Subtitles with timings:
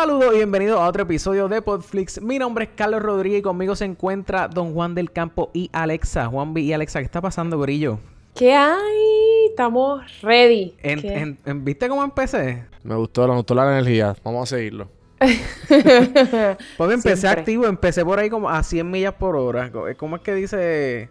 [0.00, 2.22] Saludos y bienvenidos a otro episodio de Podflix.
[2.22, 6.26] Mi nombre es Carlos Rodríguez y conmigo se encuentra Don Juan del Campo y Alexa.
[6.28, 7.98] Juan B y Alexa, ¿qué está pasando, Gorillo?
[8.36, 9.46] ¿Qué hay?
[9.50, 10.76] Estamos ready.
[10.84, 11.14] En- ¿Qué?
[11.18, 12.64] en- en- ¿Viste cómo empecé?
[12.84, 14.14] Me gustó, me gustó la energía.
[14.22, 14.88] Vamos a seguirlo.
[15.18, 17.40] Pues empecé Siempre.
[17.40, 19.72] activo, empecé por ahí como a 100 millas por hora.
[19.72, 21.08] Co- ¿Cómo es que dice?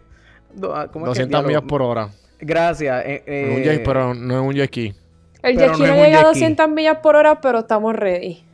[0.72, 1.48] Ah, ¿cómo es que 200 diablo?
[1.48, 2.08] millas por hora.
[2.40, 3.02] Gracias.
[3.04, 4.94] eh, un eh, jet, pero no es un jet ski.
[5.42, 6.40] El jet ski no no, llega a jet ski.
[6.40, 8.44] 200 millas por hora, pero estamos ready.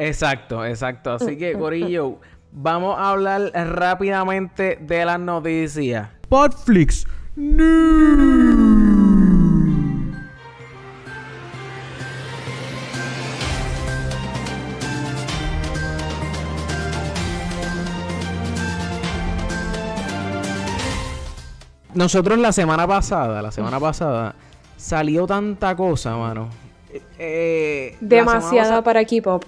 [0.00, 1.12] Exacto, exacto.
[1.12, 2.18] Así que, Gorillo,
[2.52, 6.08] vamos a hablar rápidamente de las noticias.
[6.28, 7.06] Podflix
[21.94, 24.34] Nosotros la semana pasada, la semana pasada,
[24.76, 26.48] salió tanta cosa, mano.
[26.92, 29.44] Eh, eh, Demasiada pasada- para K-pop.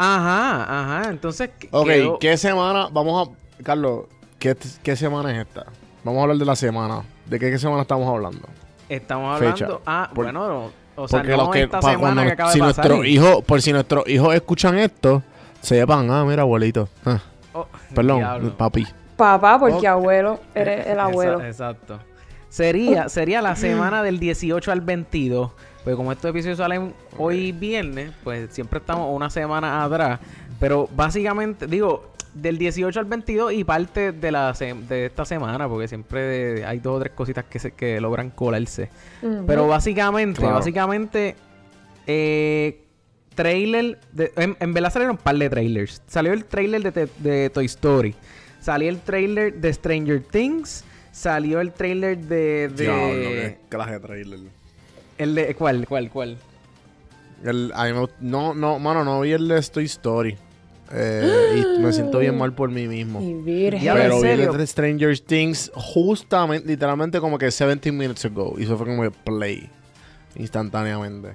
[0.00, 0.62] Ajá,
[1.02, 1.10] ajá.
[1.10, 2.88] Entonces, Ok, quedó- ¿qué semana?
[2.90, 3.62] Vamos a...
[3.62, 4.04] Carlos,
[4.38, 5.66] ¿qué, qué semana es esta?
[6.04, 7.02] Vamos a hablar de la semana.
[7.26, 8.48] ¿De qué, qué semana estamos hablando?
[8.88, 9.66] estamos fecha.
[9.66, 9.82] hablando.
[9.86, 10.70] Ah, Por- bueno, no,
[11.02, 11.62] o sea, Porque no los que...
[11.62, 12.84] esta pa- semana cuando- que acaba si de pasar.
[12.88, 13.44] nuestros hijos...
[13.44, 15.22] Por si nuestros hijos escuchan esto,
[15.60, 16.88] sepan, ah, mira, abuelito.
[17.04, 17.20] Ah,
[17.52, 18.56] Oh, perdón, diablo.
[18.56, 18.86] papi.
[19.16, 19.92] Papá, porque Oh.
[19.92, 21.40] abuelo, eres el abuelo.
[21.44, 21.98] exacto.
[22.50, 25.52] Sería, sería la semana del 18 al 22.
[25.84, 30.20] Pues como estos episodios salen hoy viernes, pues siempre estamos una semana atrás.
[30.58, 35.66] Pero básicamente, digo, del 18 al 22 y parte de la se- de esta semana,
[35.70, 38.90] porque siempre hay dos o tres cositas que, se, que logran colarse.
[39.46, 40.56] Pero básicamente, Claro.
[40.56, 41.34] básicamente,
[42.06, 42.82] eh,
[43.34, 46.02] trailer, de- en, en verdad salieron un par de trailers.
[46.06, 48.14] Salió el trailer de, de Toy Story.
[48.60, 50.84] Salió el trailer de Stranger Things.
[51.12, 52.68] Salió el trailer de...
[52.68, 54.40] de clase de trailer.
[55.18, 55.86] el de ¿Cuál?
[55.88, 56.10] ¿Cuál?
[56.10, 56.38] ¿Cuál?
[57.44, 60.36] El, a mí me gust- no, no, mano, no vi el de Toy Story.
[60.92, 63.20] Eh, y me siento bien mal por mí mismo.
[63.22, 63.80] Y virgen.
[63.82, 68.54] Ya, ¿en Pero vi el de Stranger Things justamente, literalmente como que 17 minutes ago.
[68.58, 69.70] Y eso fue como que play.
[70.36, 71.32] Instantáneamente.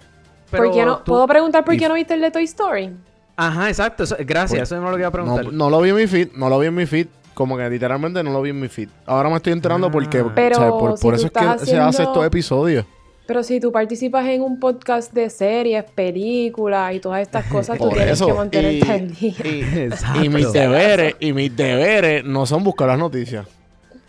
[0.52, 0.98] ¿Por qué no?
[1.00, 2.92] tú- ¿Puedo preguntar por y- qué no viste el de Toy Story?
[3.36, 4.04] Ajá, exacto.
[4.04, 5.46] eso- gracias, Pues, eso no lo iba a preguntar.
[5.46, 7.08] No, no lo vi en mi feed, no lo vi en mi feed.
[7.36, 8.90] Como que literalmente no lo vi en mi feed.
[9.06, 9.92] Ahora me estoy enterando Ah.
[9.92, 12.86] porque, Pero o sea, por, si por eso es que se hace estos episodios.
[13.28, 15.84] Pero si tú participas en un podcast de series,
[16.20, 19.34] películas y todas estas cosas, tú tienes eso, que mantenerte al día.
[19.44, 20.24] Y, Exacto.
[20.24, 23.46] y mis deberes, y mis deberes no son buscar las noticias.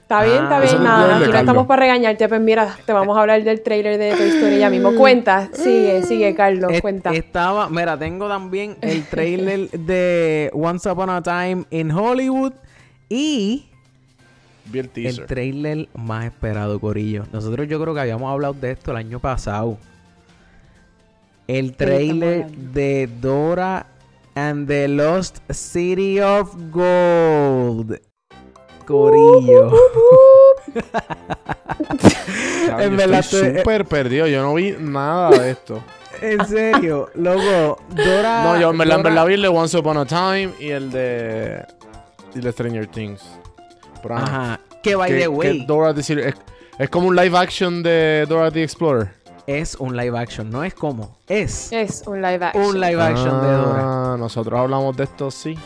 [0.02, 1.04] Está bien, está Ah, bien, nada.
[1.04, 1.40] Aquí no Carlos.
[1.40, 2.28] estamos para regañarte.
[2.28, 4.94] Pues mira, te vamos a hablar del trailer de Toy Story ya mismo.
[4.94, 7.10] Cuenta, sigue, sigue, Carlos, Es- cuenta.
[7.10, 12.52] Estaba, mira, tengo también el trailer de Once Upon a Time in Hollywood
[13.08, 13.66] y
[14.66, 15.20] Vi el teaser.
[15.22, 17.24] el trailer más esperado, Corillo.
[17.32, 19.78] Nosotros yo creo que habíamos hablado de esto el año pasado.
[21.46, 23.86] El trailer de Dora
[24.34, 28.00] and the Lost City of Gold.
[28.84, 29.72] Corillo.
[32.66, 34.26] Ya, en yo verdad estoy estoy- súper perdido.
[34.26, 35.82] Yo no vi nada de esto.
[36.20, 37.80] en serio, loco.
[37.90, 38.42] Dora.
[38.42, 40.68] No, yo en verdad, en Dora- verdad vi el de Once Upon a Time y
[40.70, 41.64] el de.
[42.40, 43.22] De Stranger Things.
[44.02, 44.60] Pero, ajá.
[44.82, 46.34] Que by the way, Dora the Cir- es,
[46.78, 49.10] es como un live action de Dora the Explorer.
[49.46, 50.50] es un live action.
[50.50, 51.16] No es como.
[51.28, 52.64] Es Es un live action.
[52.66, 54.12] un live action de Dora.
[54.12, 55.58] Ah, nosotros hablamos de esto, sí.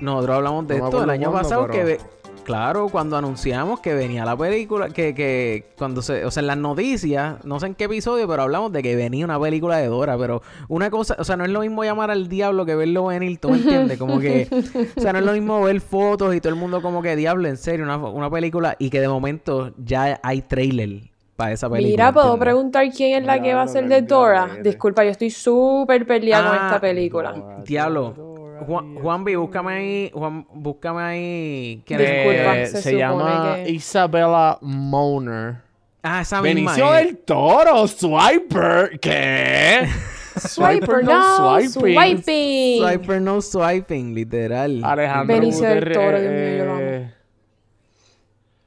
[0.00, 2.00] Nosotros hablamos de No esto el año pasado pero- que
[2.46, 6.56] claro, cuando anunciamos que venía la película, que, que cuando se, o sea, en las
[6.56, 10.16] noticias, no sé en qué episodio, pero hablamos de que venía una película de Dora,
[10.16, 13.38] pero una cosa, o sea, no es lo mismo llamar al diablo que verlo venir,
[13.38, 13.98] ¿tú me entiendes?
[13.98, 14.48] Como que,
[14.96, 17.48] o sea, no es lo mismo ver fotos y todo el mundo como que diablo,
[17.48, 21.00] en serio, una, una película y que de momento ya hay trailer
[21.34, 21.90] para esa película.
[21.90, 22.44] Mira, puedo ¿entiendes?
[22.46, 24.48] preguntar quién es la que va a ser de Dora.
[24.62, 27.60] Disculpa, yo estoy súper peleada con Ah, esta película.
[27.66, 28.35] Diablo.
[28.64, 31.82] Juan, Juanvi, búscame ahí, Juan, búscame ahí.
[31.86, 32.08] ¿Quién es?
[32.10, 35.56] Disculpa, se se, llama que- Isabella Moner.
[36.02, 36.70] Ah, esa misma.
[36.72, 38.98] Benicio del Toro, Swiper.
[39.00, 39.88] ¿Qué?
[40.36, 41.94] Swiper, no, swiping.
[41.96, 42.82] swiping.
[42.82, 44.84] Swiper no swiping, literal.
[44.84, 46.80] Alejandro Benicio del Toro, Dios mío, yo lo amo.
[46.82, 47.12] eh,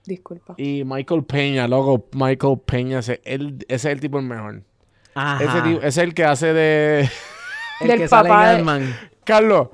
[0.06, 0.56] Disculpa.
[0.58, 4.64] Y Michael Peña, loco, Michael Peña, ese, él- ese es el tipo el mejor.
[5.14, 5.44] Ajá.
[5.44, 7.10] Ese, tipo- ese es el que hace de...
[7.82, 8.96] el del que sale papá en de- Ant-Man.
[9.30, 9.68] Carlos,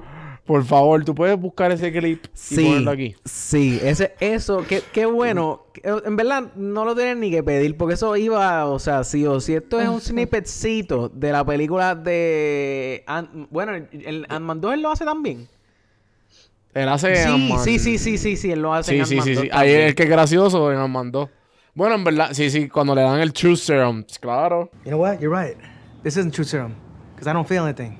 [0.46, 3.16] por favor, ¿tú puedes buscar ese clip y Sí, ponerlo aquí?
[3.24, 5.64] sí, ese, eso, qué, qué bueno.
[5.84, 9.40] En verdad, no lo tienen ni que pedir, porque eso iba, o sea, sí o
[9.40, 9.56] sí.
[9.56, 13.04] Esto es un snippetcito de la película de...
[13.08, 15.48] Ant- bueno, el Ant-Man 2 él lo hace también.
[16.74, 17.60] Él hace Sí, Ant-Man.
[17.64, 19.50] sí, sí, sí, sí, sí, él lo hace Sí, en sí, Ant-Man sí, 2 sí.
[19.54, 21.30] Ahí es que es gracioso en mandó.
[21.74, 24.70] Bueno, en verdad, sí, sí, cuando le dan el True Serum, claro.
[24.84, 25.20] You know what?
[25.20, 25.58] You're right.
[26.04, 26.74] This isn't true serum.
[27.16, 27.98] Because I don't feel anything.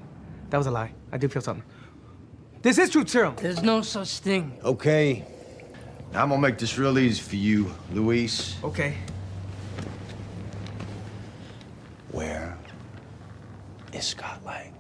[0.50, 0.92] That was a lie.
[1.16, 1.64] I do feel something.
[2.62, 3.36] This is truth serum.
[3.38, 4.60] There's no such thing.
[4.66, 5.24] Okay.
[6.14, 8.58] I'm gonna make this real easy for you, Luis.
[8.62, 8.98] Okay.
[12.12, 12.58] Where
[13.94, 14.75] is Scott Lang?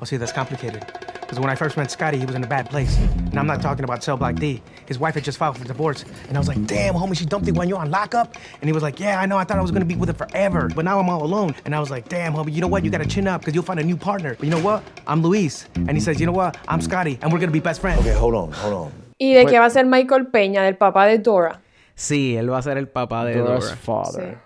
[0.00, 0.84] Oh, see, that's complicated.
[1.20, 2.96] Because when I first met Scotty, he was in a bad place.
[2.96, 4.62] And I'm not talking about Cell Block D.
[4.86, 6.04] His wife had just filed for divorce.
[6.28, 8.34] And I was like, damn, homie, she dumped you when you're on lockup?
[8.60, 10.14] And he was like, yeah, I know, I thought I was gonna be with her
[10.14, 10.70] forever.
[10.74, 11.54] But now I'm all alone.
[11.66, 12.82] And I was like, damn, homie, you know what?
[12.84, 14.36] You gotta chin up because you'll find a new partner.
[14.36, 14.82] But you know what?
[15.06, 15.66] I'm Luis.
[15.74, 16.56] And he says, you know what?
[16.66, 18.00] I'm Scotty, and we're gonna be best friends.
[18.00, 18.92] Okay, hold on, hold on.
[19.18, 21.60] ¿Y de qué va a ser Michael Peña, del papá de Dora?
[21.94, 23.76] Sí, él va a ser el papá de Dora's Dora.
[23.76, 24.38] father.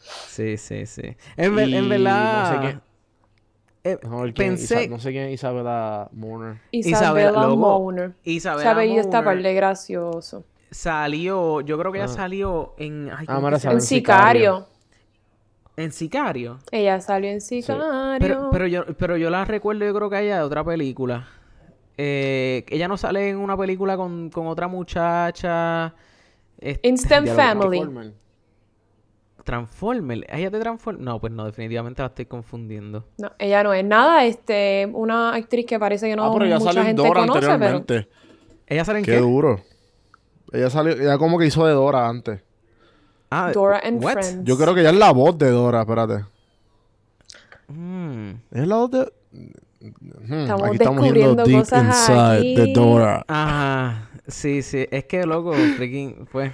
[0.00, 1.16] Sí, sí, sí.
[1.36, 2.42] En, ver- Y en verdad...
[2.44, 2.80] no sé quién-
[3.92, 3.98] eh,
[4.32, 4.82] quién- pensé...
[4.84, 6.56] Isa- no sé quién es Isabela Mourner.
[6.72, 7.20] Isabella.
[8.24, 9.24] Isabella está Moner.
[9.24, 10.44] par de gracioso.
[10.70, 11.60] Salió...
[11.62, 13.10] Yo creo que ella salió en...
[13.10, 13.86] ay, Ah, ¿cómo mira, que se salió En llama?
[13.88, 14.66] Sicario.
[15.76, 16.58] En Sicario.
[16.72, 17.84] Ella salió en Sicario.
[18.18, 21.28] Pero, pero, yo, pero yo la recuerdo, yo creo que ella de otra película.
[21.96, 25.94] Eh, ella no sale en una película con, con otra muchacha.
[26.58, 28.12] Este, Instant Family.
[29.48, 30.26] Transformer.
[30.28, 31.02] ¿Ella te Transformer?
[31.02, 33.06] No, pues no, definitivamente la estoy confundiendo.
[33.16, 36.58] No, ella no es nada, este, una actriz que parece que no ah, pero ella
[36.58, 38.08] mucha salió en gente Dora conoce, pero anteriormente.
[38.66, 39.20] ¿Ella sale en Qué qué?
[39.20, 39.62] duro.
[40.52, 42.42] Ella salió, ella como que hizo de Dora antes.
[43.30, 44.12] Ah, Dora and what?
[44.12, 44.44] Friends.
[44.44, 46.26] Yo creo que ella es la voz de Dora, espérate.
[47.68, 48.30] Mm.
[48.50, 49.12] ¿Es la voz de...?
[49.80, 52.72] Hmm, Estamos aquí estamos yendo descubriendo deep cosas inside de aquí.
[52.74, 53.24] Dora.
[53.26, 54.10] Ajá.
[54.26, 54.86] Sí, sí.
[54.90, 56.28] Es que, loco, freaking...
[56.30, 56.52] Pues...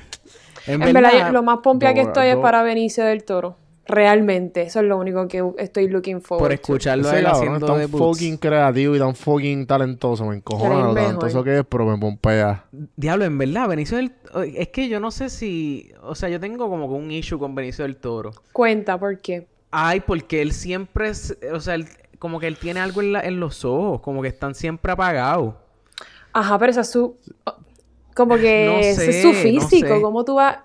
[0.66, 3.56] En, En verdad, lo más pompia que estoy es para Benicio del Toro.
[3.87, 7.84] Realmente, eso es lo único que estoy looking forward Por escucharlo él haciendo tan de
[7.87, 8.19] Boots.
[8.19, 10.25] fucking creativo y tan fucking talentoso.
[10.25, 11.02] Me encojona lo es mejor.
[11.02, 12.64] talentoso que es, pero me pompea.
[12.96, 14.12] Diablo, en verdad, Benicio del...
[14.56, 15.93] Es que yo no sé si...
[16.02, 18.31] O sea, yo tengo como que un issue con Benicio del Toro.
[18.55, 19.46] Cuenta, ¿por qué?
[19.70, 21.37] Ay, porque él siempre es...
[21.52, 21.87] O sea, él-
[22.19, 24.00] como que él tiene algo en, la- en los ojos.
[24.00, 25.56] Como que están siempre apagados.
[26.32, 27.19] Ajá, pero esa es su...
[28.14, 29.88] Como que No ese es su no físico.
[29.96, 30.00] sé.
[30.00, 30.58] ¿Cómo tú vas...?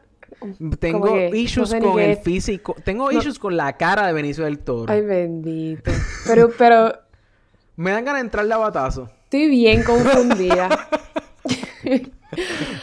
[0.79, 2.75] Tengo que no issues sé con qué- el físico.
[2.85, 4.91] Tengo issues con la cara de Benicio del Toro.
[4.91, 5.91] Ay, bendito.
[6.27, 6.93] Pero, pero...
[7.75, 9.09] Me dan ganas de entrarle a batazo.
[9.25, 10.69] Estoy bien confundida.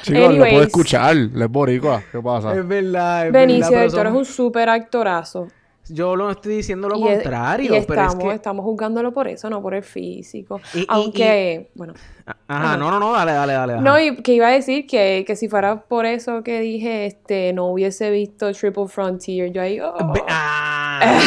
[0.03, 0.53] Chicos, le Anyways.
[0.53, 1.15] puedo escuchar.
[1.17, 2.03] Le es boricua.
[2.11, 2.55] ¿Qué pasa?
[2.55, 5.49] Es verdad, es Benicio verdad, del Toro es un súper actorazo.
[5.89, 8.35] Yo lo estoy diciendo lo Y es- contrario, y pero estamos, es que...
[8.37, 10.61] estamos juzgándolo por eso, no por el físico.
[10.75, 11.95] Y- y- Aunque, bueno.
[12.49, 13.73] Ajá, Ah, no, no, no, dale, dale, dale.
[13.75, 13.83] ajá.
[13.83, 17.53] No, y que iba a decir que, que si fuera por eso que dije, este,
[17.53, 19.95] no hubiese visto Triple Frontier, yo ahí, oh.
[20.13, 20.23] Ve-
[21.03, 21.21] ah.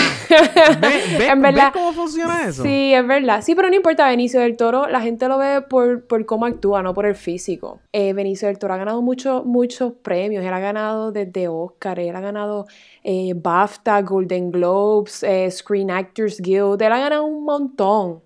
[0.80, 2.64] Ve- ve- En verdad, ¿ves cómo funciona eso?
[2.64, 3.42] Sí, es verdad.
[3.42, 6.82] Sí, pero no importa, Benicio del Toro, la gente lo ve por, por cómo actúa,
[6.84, 7.80] no por el físico.
[7.92, 10.44] Eh, Benicio del Toro ha ganado muchos muchos premios.
[10.44, 12.66] Él ha ganado desde Oscar, él ha ganado
[13.04, 16.82] eh, BAFTA, Golden Globes, eh, Screen Actors Guild.
[16.82, 18.22] Él ha ganado un montón.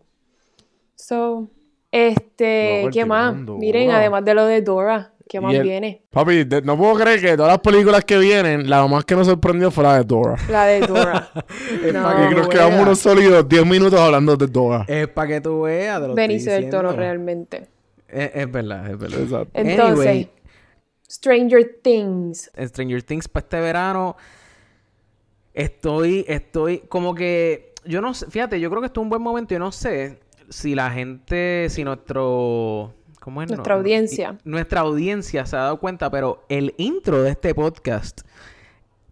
[0.96, 1.48] So,
[1.92, 3.36] este, ¿qué más?
[3.36, 3.96] Miren, wow.
[3.98, 6.04] además de lo de Dora, ¿qué más el- viene?
[6.12, 9.26] Papi, de- no puedo creer que todas las películas que vienen, la más que nos
[9.26, 10.36] sorprendió fue la de Dora.
[10.50, 11.32] La de Dora.
[11.92, 12.08] No.
[12.08, 14.86] Aquí nos quedamos unos sólidos 10 minutos hablando de Dora.
[14.88, 16.14] Es para que tú veas.
[16.14, 17.68] Benicio del Toro, realmente.
[18.08, 19.20] Es, es verdad, es verdad.
[19.22, 19.50] Exacto.
[19.56, 20.30] Entonces, Anyway.
[21.10, 22.52] Stranger Things.
[22.58, 24.16] Stranger Things para este verano
[25.54, 29.22] estoy estoy como que yo no sé, fíjate, yo creo que esto es un buen
[29.22, 33.50] momento, yo no sé si la gente, si nuestro ¿cómo es?
[33.50, 34.38] Nuestra audiencia.
[34.44, 38.22] nuestra audiencia se ha dado cuenta, pero el intro de este podcast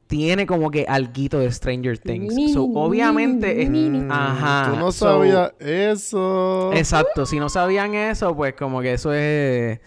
[0.08, 2.54] tiene como que alguito de Stranger Things.
[2.54, 3.70] So, obviamente, es-
[4.10, 4.72] ajá.
[4.72, 6.72] Tú no so- sabías eso.
[6.74, 9.80] Exacto, si no sabían eso, pues como que eso es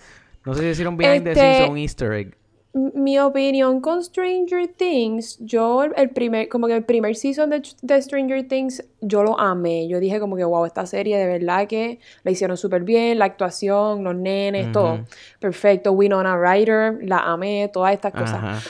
[0.47, 2.37] no sé si hicieron behind the Este- scenes o un easter egg.
[2.75, 8.02] Mi opinión con Stranger Things, yo el primer, como que el primer season de, de
[8.02, 9.87] Stranger Things, yo lo amé.
[9.87, 13.26] Yo dije como que, wow, esta serie de verdad que la hicieron súper bien, la
[13.26, 15.04] actuación, los nenes, todo.
[15.38, 15.93] Perfecto.
[15.93, 18.66] Winona Ryder, la amé, todas estas cosas.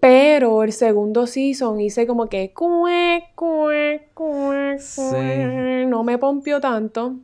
[0.00, 5.00] Pero el segundo season hice como que, cue, cue, cue, Sí.
[5.00, 5.86] cue.
[5.88, 7.14] no me pompió tanto.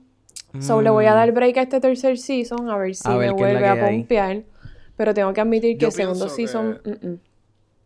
[0.60, 3.12] So le voy a dar break a este tercer season a ver si Mm.
[3.12, 4.44] A ver me vuelve a hay.
[5.02, 6.80] Pero tengo que admitir que Yo el segundo season.
[6.84, 7.18] mm, mm.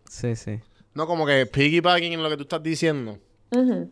[0.06, 0.60] Sí, sí.
[0.92, 3.18] No, como que piggybacking en lo que tú estás diciendo.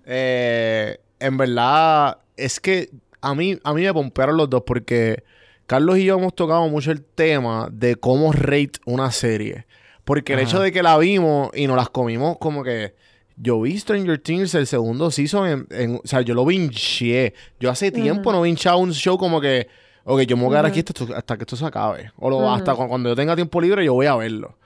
[0.04, 2.90] Eh, en verdad, es que
[3.22, 5.24] a mí, a mí me pompearon los dos porque
[5.66, 9.64] Carlos y yo hemos tocado mucho el tema de cómo rate una serie.
[10.04, 10.48] Porque el Ajá.
[10.48, 12.94] hecho de que la vimos y nos las comimos como que...
[13.36, 15.66] Yo vi Stranger Things el segundo season en...
[15.70, 17.32] en- o sea, yo lo vinché.
[17.58, 19.66] Yo hace tiempo no vinchaba un show como que...
[20.04, 20.80] Ok, yo me voy a quedar aquí
[21.14, 22.12] hasta, que esto se acabe.
[22.18, 24.56] O lo- hasta cu- cuando yo tenga tiempo libre yo voy a verlo.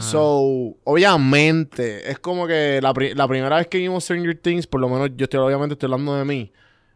[0.00, 4.80] So, obviamente, es como que la, pri- la primera vez que vimos Stranger Things, por
[4.80, 6.50] lo menos yo estoy, obviamente estoy hablando de mí,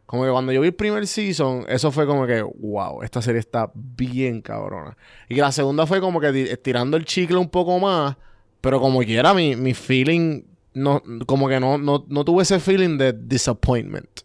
[0.06, 3.40] Como que cuando yo vi el primer season, eso fue como que, wow, esta serie
[3.40, 4.96] está bien cabrona.
[5.28, 8.16] Y que la segunda fue como que estirando el chicle un poco más,
[8.60, 10.42] pero como quiera, mi, mi feeling,
[10.74, 14.20] no, como que no, no, no tuve ese feeling de disappointment.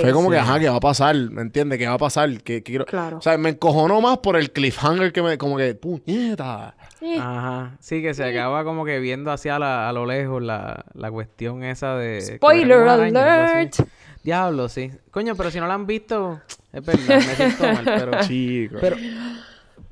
[0.00, 0.34] Fue como sí.
[0.34, 1.14] que, ajá, ¿qué va a pasar?
[1.16, 1.78] ¿Me entiendes?
[1.78, 2.30] ¿Qué va a pasar?
[2.42, 3.18] ¿Qué, qué quiero- Claro.
[3.18, 6.74] O sea, me encojonó más por el cliffhanger que me, como que, puñeta.
[7.00, 7.76] Eh, Ajá.
[7.80, 11.62] Sí, que se acaba como que viendo hacia la- a lo lejos la, la cuestión
[11.64, 12.20] esa de...
[12.36, 13.74] Spoiler araña, alert.
[14.24, 14.90] Diablo, sí.
[15.10, 16.40] Coño, pero si no la han visto,
[16.72, 18.10] es verdad, me siento mal, pero...
[18.26, 18.76] Chico.
[18.80, 18.96] Pero,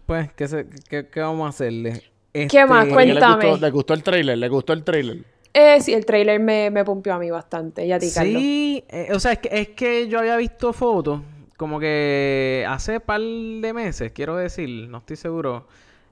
[0.07, 2.03] pues, ¿qué, se- qué, qué vamos a hacerle?
[2.33, 2.87] ¿Qué más?
[2.87, 3.59] Este, ¿Le gustó, Cuéntame.
[3.61, 4.39] ¿Le gustó el trailer?
[4.39, 5.19] ¿Le gustó el trailer?
[5.59, 7.87] Eh, sí, el trailer me, me pompió a mí bastante.
[7.87, 8.43] Y a ti, Carlos.
[8.43, 11.23] Sí, eh, o sea, es que, es que yo había visto fotos,
[11.57, 15.67] como que hace par de meses, quiero decir, no estoy seguro.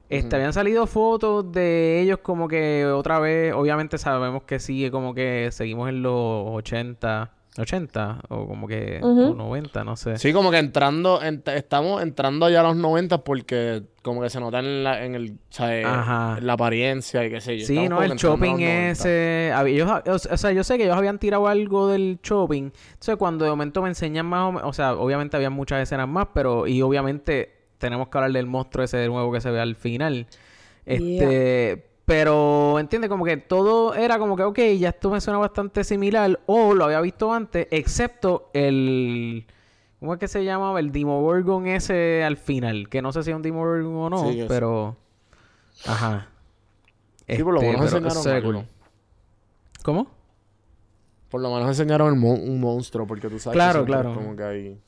[0.09, 5.13] Este, habían salido fotos de ellos como que otra vez, obviamente sabemos que sigue como
[5.13, 10.19] que seguimos en los 80, 80 o como que o 90, no sé.
[10.19, 14.41] Sí, como que entrando, ent- estamos entrando ya a los 90 porque como que se
[14.41, 16.39] nota en, la, en el, o sea, Ajá.
[16.39, 17.67] en la apariencia y qué sé yo.
[17.67, 18.91] Sí, Estamos no, el shopping 90.
[18.91, 19.53] ese.
[19.67, 22.71] ellos o sea, yo sé que ellos habían tirado algo del shopping.
[22.93, 24.69] Entonces, cuando de momento me enseñan más o menos.
[24.69, 26.67] O sea, obviamente había muchas escenas más, pero.
[26.67, 30.27] Y obviamente tenemos que hablar del monstruo ese de nuevo que se ve al final.
[30.85, 31.87] Este.
[32.07, 36.39] Pero, entiende, como que todo era como que, ok, ya esto me suena bastante similar.
[36.47, 39.47] O lo había visto antes, excepto el.
[40.01, 40.81] ¿Cómo es que se llamaba?
[40.81, 42.91] El Demogorgon ese al final.
[42.91, 44.97] Que no sé si es un Demogorgon o no, Sí, pero.
[45.87, 46.29] Ajá.
[47.27, 48.69] Sí, por lo Este, menos enseñaron.
[49.83, 50.07] ¿Cómo?
[51.31, 54.11] Por lo menos enseñaron el un monstruo porque tú sabes Claro, que claro.
[54.11, 54.81] es como que hay...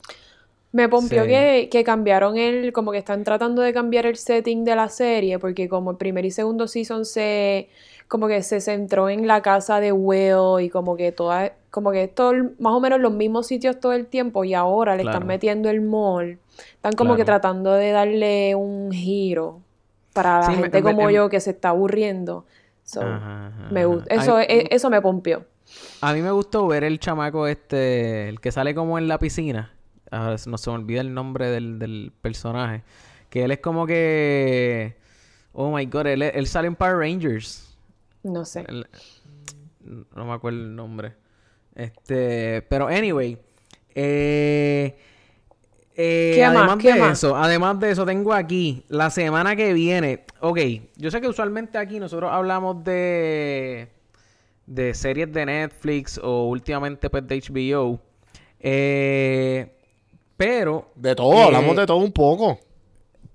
[0.77, 1.29] Me pompió Sí.
[1.29, 5.39] que, que cambiaron el, como que están tratando de cambiar el setting de la serie,
[5.39, 7.69] porque como el primer y segundo season se,
[8.07, 12.07] como que se centró en la casa de Will y como que toda, como que
[12.07, 15.17] todo, más o menos los mismos sitios todo el tiempo y ahora le Claro.
[15.17, 16.37] están metiendo el mall.
[16.75, 19.61] Están como que tratando de darle un giro
[20.13, 22.45] para la Sí, me- gente en- como en- yo que se está aburriendo.
[22.83, 24.13] So, Ajá, me gusta.
[24.13, 25.43] Eso, eso me pompió.
[26.01, 29.73] A mí me gustó ver el chamaco este, el que sale como en la piscina.
[30.11, 32.83] Ahora no se me olvida el nombre del, del personaje.
[33.29, 34.95] Que él es como que...
[35.53, 37.77] Oh my God, él, él sale en Power Rangers.
[38.23, 38.65] No sé.
[38.67, 38.87] Él-
[40.15, 41.13] No me acuerdo el nombre.
[41.75, 43.37] Este, pero anyway.
[43.95, 44.97] Eh,
[45.95, 46.55] eh, ¿Qué más?
[46.55, 47.17] además ¿Qué de más?
[47.17, 50.25] eso, además de eso, tengo aquí la semana que viene.
[50.41, 50.59] Ok,
[50.95, 53.89] yo sé que usualmente aquí nosotros hablamos de
[54.67, 57.99] de series de Netflix o últimamente pues de HBO.
[58.59, 59.76] Eh,
[60.37, 62.59] pero De todo, Eh, hablamos de todo un poco.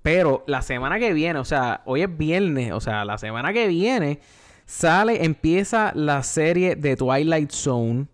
[0.02, 3.66] pero la semana que viene, o sea, hoy es viernes, o sea, la semana que
[3.68, 4.20] viene
[4.66, 8.06] sale, empieza la serie de Twilight Zone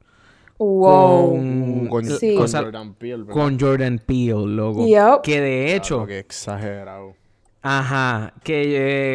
[0.58, 1.30] Wow.
[1.30, 2.34] con, Uh, con, Sí.
[2.36, 3.32] Jordan Peele, ¿verdad?
[3.32, 4.86] con Jordan Peele, loco.
[4.88, 5.22] Yup.
[5.22, 7.14] Que de hecho, Claro, qué exagerado.
[7.62, 8.62] ajá, que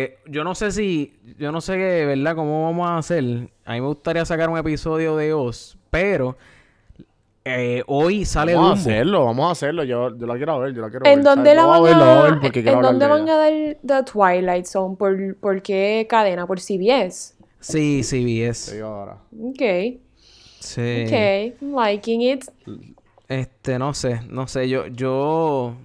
[0.03, 2.35] eh, yo no sé si, yo no sé qué, ¿verdad?
[2.35, 3.23] ¿Cómo vamos a hacer?
[3.65, 6.37] A mí me gustaría sacar un episodio de Oz, pero
[7.45, 9.83] eh, hoy sale Vamos a hacerlo, vamos a hacerlo.
[9.83, 11.23] Yo, yo la quiero ver, yo la quiero ¿En ver.
[11.25, 13.11] dónde la van a ver, la voy a a, ver porque quiero ¿en dónde de
[13.11, 13.33] van ella.
[13.33, 14.95] a dar The Twilight Zone?
[14.95, 16.47] ¿Por, por qué cadena?
[16.47, 17.35] ¿Por CBS?
[17.59, 18.75] Sí, Te CBS.
[18.75, 19.17] digo ahora.
[19.41, 19.61] Ok,
[20.59, 21.03] Sí.
[21.05, 22.45] ok, I'm liking it.
[23.27, 25.75] Este, no sé, no sé, yo, yo,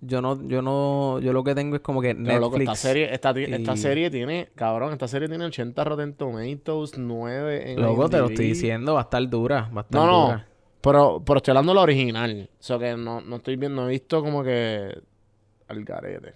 [0.00, 2.62] yo no, yo no, yo lo que tengo es como que loco, Netflix.
[2.62, 7.80] esta serie, esta, esta serie tiene, cabrón, esta serie tiene 80 Rotten Tomatoes, 9 en
[7.80, 10.46] Loco, te lo estoy diciendo, va a estar dura, va a estar No, no, dura.
[10.82, 12.50] Pero, pero estoy hablando de la original.
[12.60, 14.94] O sea que no, no estoy viendo, no he visto como que
[15.68, 16.34] al garete.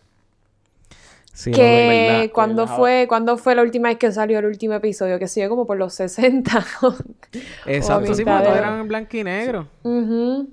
[1.34, 2.32] Sí, en Que verdad.
[2.32, 5.18] cuando dejaba- fue, ¿cuándo fue la última vez que salió el último episodio?
[5.18, 6.50] Que sigue como por los 60.
[7.66, 9.68] Exacto, sí, porque todos eran en blanco y negro.
[9.82, 10.48] Ujú.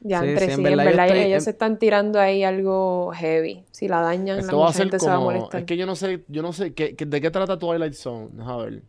[0.00, 2.18] Ya, Sí, entre sí, sí, en en verdad yo verdad, estoy- ellos se están tirando
[2.18, 3.62] ahí algo heavy.
[3.70, 5.60] Si la dañan, Esto la va a mucha ser gente se va a como, molestar.
[5.60, 8.30] es que yo no sé, yo no sé, ¿qué, qué- de qué trata Twilight Zone?
[8.32, 8.82] Deja ver.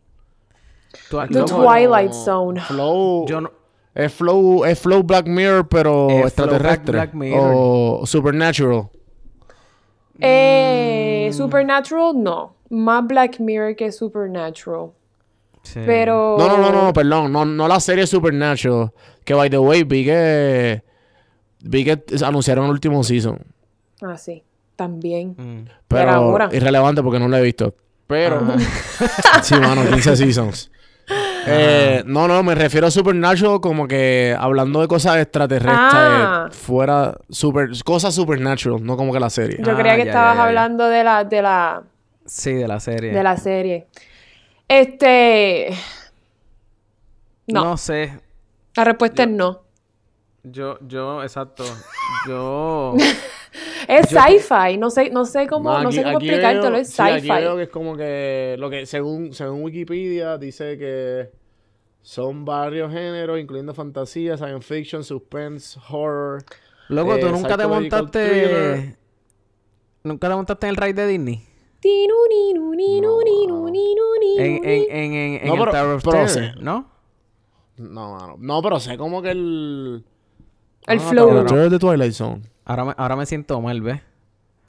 [1.10, 2.60] The Twilight Como Zone.
[2.62, 3.50] Flow, Yo no,
[3.94, 6.92] es Flow, es Flow Black Mirror, pero Es extraterrestre.
[6.92, 7.52] Black- Black Mirror.
[7.54, 8.88] O Supernatural.
[10.20, 11.32] Eh, Mm.
[11.32, 12.54] Supernatural, no.
[12.70, 14.90] Más Black Mirror que Supernatural.
[15.62, 15.80] sí.
[15.84, 16.36] Pero.
[16.38, 17.32] No, no, no, no, perdón.
[17.32, 18.92] No, no la serie Supernatural.
[19.24, 20.82] Que, by the way, vi que...
[21.60, 23.38] Vi que anunciaron el último season.
[24.02, 24.42] Ah, sí.
[24.76, 25.34] También.
[25.38, 25.68] Mm.
[25.88, 26.48] Pero ahora.
[26.52, 27.74] irrelevante porque no lo he visto.
[28.06, 28.42] Pero...
[28.46, 29.40] Ah.
[29.42, 30.70] sí, mano, 15 seasons.
[31.46, 35.78] Eh, no, no, me refiero a Supernatural como que hablando de cosas extraterrestres.
[35.78, 36.48] Ah.
[36.50, 37.18] Fuera...
[37.28, 39.58] Super, cosas Supernatural, no como que la serie.
[39.62, 40.48] Yo Ah, creía que ya, estabas ya, ya.
[40.48, 41.82] hablando de la, de la,
[42.24, 43.12] Sí, de la serie.
[43.12, 43.86] de la serie.
[44.68, 45.68] Este.
[47.46, 47.64] No.
[47.64, 48.18] No sé.
[48.74, 49.60] La respuesta es no.
[50.44, 51.64] Yo, yo, exacto.
[52.26, 52.94] Yo.
[53.88, 57.28] Es sci-fi, no sé, no sé cómo, No, sé cómo explicártelo, veo- es sí, sci-fi.
[57.28, 61.30] veo que es como que lo que según según Wikipedia dice que
[62.02, 66.42] son varios géneros incluyendo fantasía, science fiction, suspense, horror.
[66.88, 68.28] Loco, tú Eh, nunca te montaste.
[68.28, 68.96] thriller.
[70.02, 71.46] ¿Nunca te montaste en el ride de Disney?
[74.36, 76.40] En, en, en, en, en No, el pero- Tower of Terror, sí.
[76.60, 76.90] ¿no?
[77.76, 78.36] No, mano.
[78.38, 80.04] No, pero sé como que el
[80.86, 81.28] El Ah, flow.
[81.28, 82.42] Tower of Terror de Twilight Zone.
[82.64, 84.00] Ahora me, ahora me siento mal, ¿ves?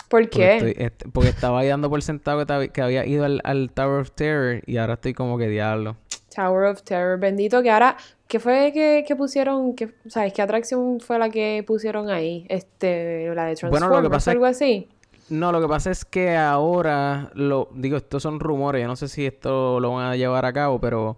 [0.09, 0.55] ¿Por Porque, qué?
[0.57, 4.01] estoy- este- porque estaba ahí dando por sentado que, que había ido al, al Tower
[4.01, 5.95] of Terror y ahora estoy como que diablo.
[6.33, 7.95] Tower of Terror, bendito que ahora,
[8.27, 9.73] ¿qué fue que, que pusieron?
[9.75, 12.45] Que, ¿Sabes qué atracción fue la que pusieron ahí?
[12.49, 14.89] Este, la de Bueno, Transformers, lo que pasa algo así.
[15.29, 19.07] No, lo que pasa es que ahora, lo digo, estos son rumores, yo no sé
[19.07, 21.17] si esto lo van a llevar a cabo, pero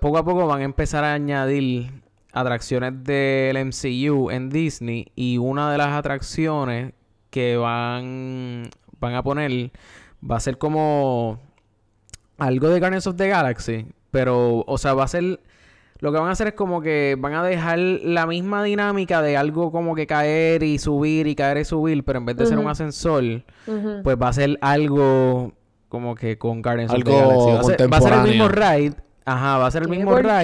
[0.00, 1.90] poco a poco van a empezar a añadir
[2.32, 6.92] atracciones del MCU en Disney y una de las atracciones
[7.30, 9.70] que van, van a poner
[10.28, 11.38] va a ser como
[12.38, 15.40] algo de Guardians of the Galaxy, pero, o sea, va a ser...
[15.98, 19.36] Lo que van a hacer es como que van a dejar la misma dinámica de
[19.36, 22.58] algo como que caer y subir y caer y subir, pero en vez de ser
[22.58, 23.22] un ascensor,
[24.02, 25.52] pues va a ser algo
[25.90, 27.50] como que con Guardians of the Galaxy.
[27.50, 28.94] Va a, ser, va a ser el mismo ride.
[29.26, 30.42] Ajá, va a ser el ¡Qué mismo ride.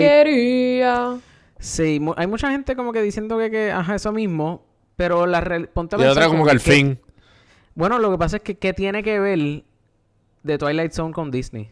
[1.58, 4.64] Sí, hay mucha gente como que diciendo que, que ajá, eso mismo,
[4.96, 7.00] pero la ponte a Y otra como que al fin.
[7.74, 9.64] Bueno, lo que pasa es que ¿qué tiene que ver
[10.42, 11.70] de Twilight Zone con Disney?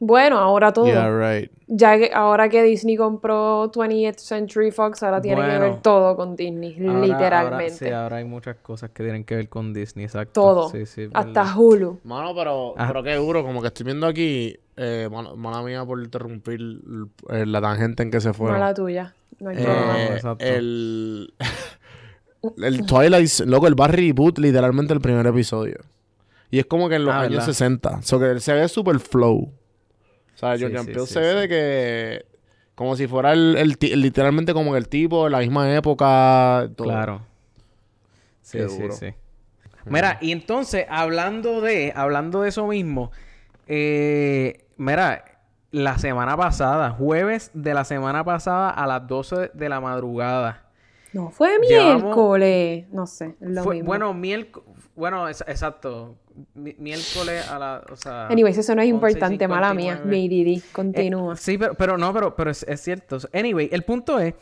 [0.00, 0.86] Bueno, ahora todo.
[0.86, 1.50] Yeah, right.
[1.66, 6.36] Ya que ahora que Disney compró 20th Century Fox, ahora tiene que ver todo con
[6.36, 7.64] Disney, Ahora- literalmente.
[7.64, 10.32] Ahora, sí, ahora hay muchas cosas que tienen que ver con Disney, exacto.
[10.40, 10.68] todo.
[10.70, 11.56] Sí, sí, es Hasta verdad.
[11.56, 12.00] Hulu.
[12.04, 12.86] Mano, pero, Ah.
[12.88, 16.60] pero qué duro, como que estoy viendo aquí, eh, mano, mala mía por interrumpir
[17.30, 18.52] eh, la tangente en que se fue.
[18.52, 19.14] No la tuya.
[19.40, 20.04] No hay Eh, problema.
[20.14, 20.44] exacto.
[20.44, 21.34] el,
[22.62, 25.78] el Twilight, loco, el va a reboot literalmente el primer episodio.
[26.50, 27.46] Y es como que en los Ah, años ¿verdad?
[27.46, 28.02] 60.
[28.02, 29.50] So que se ve super flow.
[30.38, 31.36] O sea, Jordan sí, Peele sí, se ve sí.
[31.40, 32.26] de que...
[32.76, 36.70] Como si fuera el, el literalmente como el tipo de la misma época.
[36.76, 36.86] todo.
[36.86, 37.22] Claro.
[38.40, 38.94] Sí, Qué sí, duro.
[38.94, 39.14] sí.
[39.86, 43.10] Mira, y entonces, hablando de, hablando de eso mismo,
[43.66, 45.24] eh, mira,
[45.72, 50.64] la semana pasada, jueves de la semana pasada a las 12 de la madrugada.
[51.12, 52.86] No, fue Llevamos- miércoles.
[52.92, 53.86] No sé, lo Fue- mismo.
[53.88, 56.16] bueno, miércoles, bueno, es- exacto.
[56.54, 58.26] Mi- miércoles a la, o sea...
[58.28, 58.92] Anyways, eso no es 11:59.
[58.94, 60.00] importante, mala mía.
[60.04, 61.34] Mi continúa.
[61.34, 63.18] Eh, sí, pero, pero no, pero, pero es, es cierto.
[63.32, 64.34] Anyway, el punto es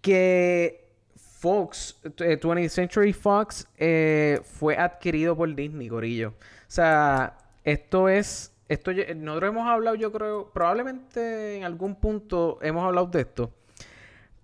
[0.00, 6.30] que Fox, eh, 20th Century Fox, eh, fue adquirido por Disney, Gorillo.
[6.30, 6.34] O
[6.68, 8.52] sea, esto es.
[8.68, 13.52] Esto nosotros hemos hablado, yo creo, probablemente en algún punto hemos hablado de esto.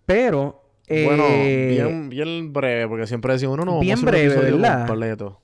[0.06, 0.62] Pero.
[0.86, 4.86] eh, Bueno, bien, bien breve, porque siempre decimos, no, no, bien breve, ¿verdad?
[4.86, 5.40] completo.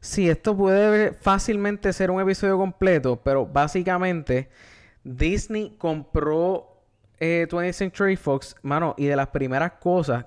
[0.00, 4.48] Sí, esto puede fácilmente ser un episodio completo, pero básicamente
[5.02, 6.82] Disney compró
[7.18, 10.26] eh, 20th Century Fox, mano, y de las primeras cosas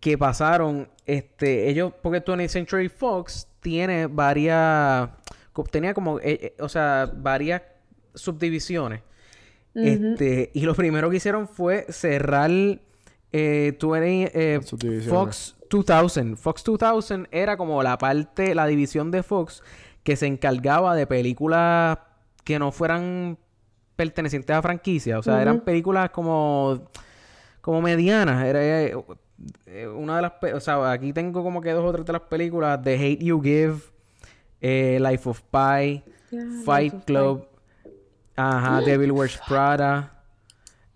[0.00, 5.10] que pasaron, este, ellos, porque 20th Century Fox tiene varias,
[5.70, 7.62] tenía como, eh, eh, o sea, varias
[8.14, 9.02] subdivisiones.
[9.74, 12.50] Este, y lo primero que hicieron fue cerrar
[13.32, 15.08] eh, 20, eh, Las subdivisiones.
[15.08, 16.36] Fox 2000.
[16.36, 19.62] Fox 2000 era como la parte, la división de Fox
[20.02, 21.98] que se encargaba de películas
[22.44, 23.38] que no fueran
[23.96, 25.18] pertenecientes a franquicia.
[25.18, 26.88] O sea, eran películas como,
[27.60, 28.44] como medianas.
[28.44, 28.96] Era eh,
[29.66, 30.32] eh, una de las...
[30.54, 32.80] O sea, aquí tengo como que dos o tres de las películas.
[32.84, 33.78] The Hate You Give,
[34.60, 36.04] eh, Life of Pi,
[36.64, 37.48] Fight Life Club,
[38.36, 40.15] ajá, Devil Wears Prada,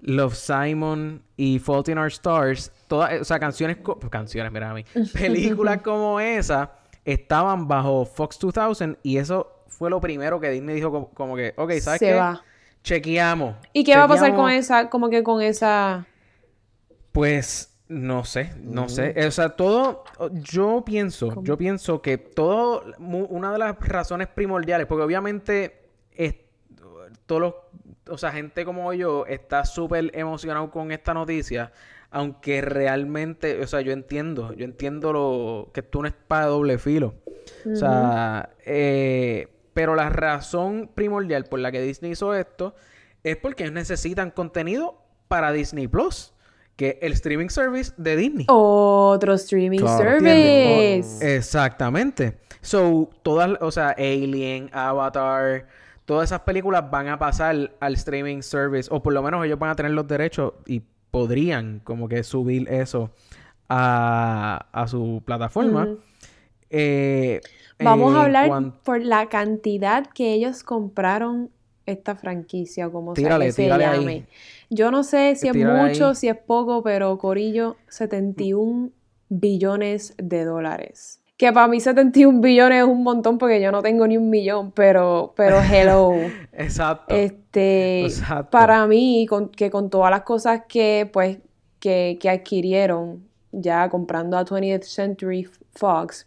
[0.02, 2.72] Love Simon y Fault in Our Stars.
[2.88, 3.78] Todas, o sea, canciones...
[3.78, 4.84] co- canciones, mira a mí.
[5.12, 6.72] Películas como esa
[7.04, 11.54] estaban bajo Fox 2000 y eso fue lo primero que Disney dijo como, como que,
[11.56, 12.14] ok, ¿sabes Se qué?
[12.14, 12.42] va.
[12.82, 13.56] Chequeamos.
[13.72, 16.06] ¿Y qué va a pasar con esa, como que con esa...
[17.12, 19.14] Pues no sé, no sé.
[19.26, 25.02] O sea, todo, yo pienso, yo pienso que todo, una de las razones primordiales, porque
[25.04, 26.36] obviamente es,
[27.26, 27.54] todos los,
[28.10, 31.72] o sea, gente como yo está súper emocionado con esta noticia,
[32.10, 36.50] aunque realmente, o sea, yo entiendo, yo entiendo lo que esto es una espada de
[36.50, 37.14] doble filo.
[37.70, 42.74] O sea, eh, pero la razón primordial por la que Disney hizo esto
[43.22, 46.32] es porque ellos necesitan contenido para Disney Plus,
[46.76, 48.46] que es el streaming service de Disney.
[48.48, 49.98] Otro streaming Claro.
[50.20, 51.36] service.
[51.36, 52.38] Exactamente.
[52.62, 55.66] So, todas, o sea, Alien, Avatar,
[56.10, 59.70] todas esas películas van a pasar al streaming service, o por lo menos ellos van
[59.70, 63.12] a tener los derechos y podrían como que subir eso
[63.68, 65.86] a, a su plataforma.
[66.68, 67.40] Eh,
[67.78, 71.50] Vamos a hablar por la cantidad que ellos compraron
[71.86, 73.78] esta franquicia, como sea Tírale, que se ahí.
[73.80, 74.26] llame.
[74.68, 76.14] Yo no sé si es mucho, ahí.
[76.16, 78.90] si es poco, pero Corillo, 71
[79.28, 81.19] billones de dólares.
[81.40, 84.72] Que para mí 71 billones es un montón porque yo no tengo ni un millón,
[84.72, 86.12] pero, pero hello.
[86.52, 87.14] Exacto.
[87.14, 88.50] Este, Exacto.
[88.50, 91.38] para mí, con, que con todas las cosas que, pues,
[91.78, 96.26] que, que adquirieron ya comprando a 20th Century Fox,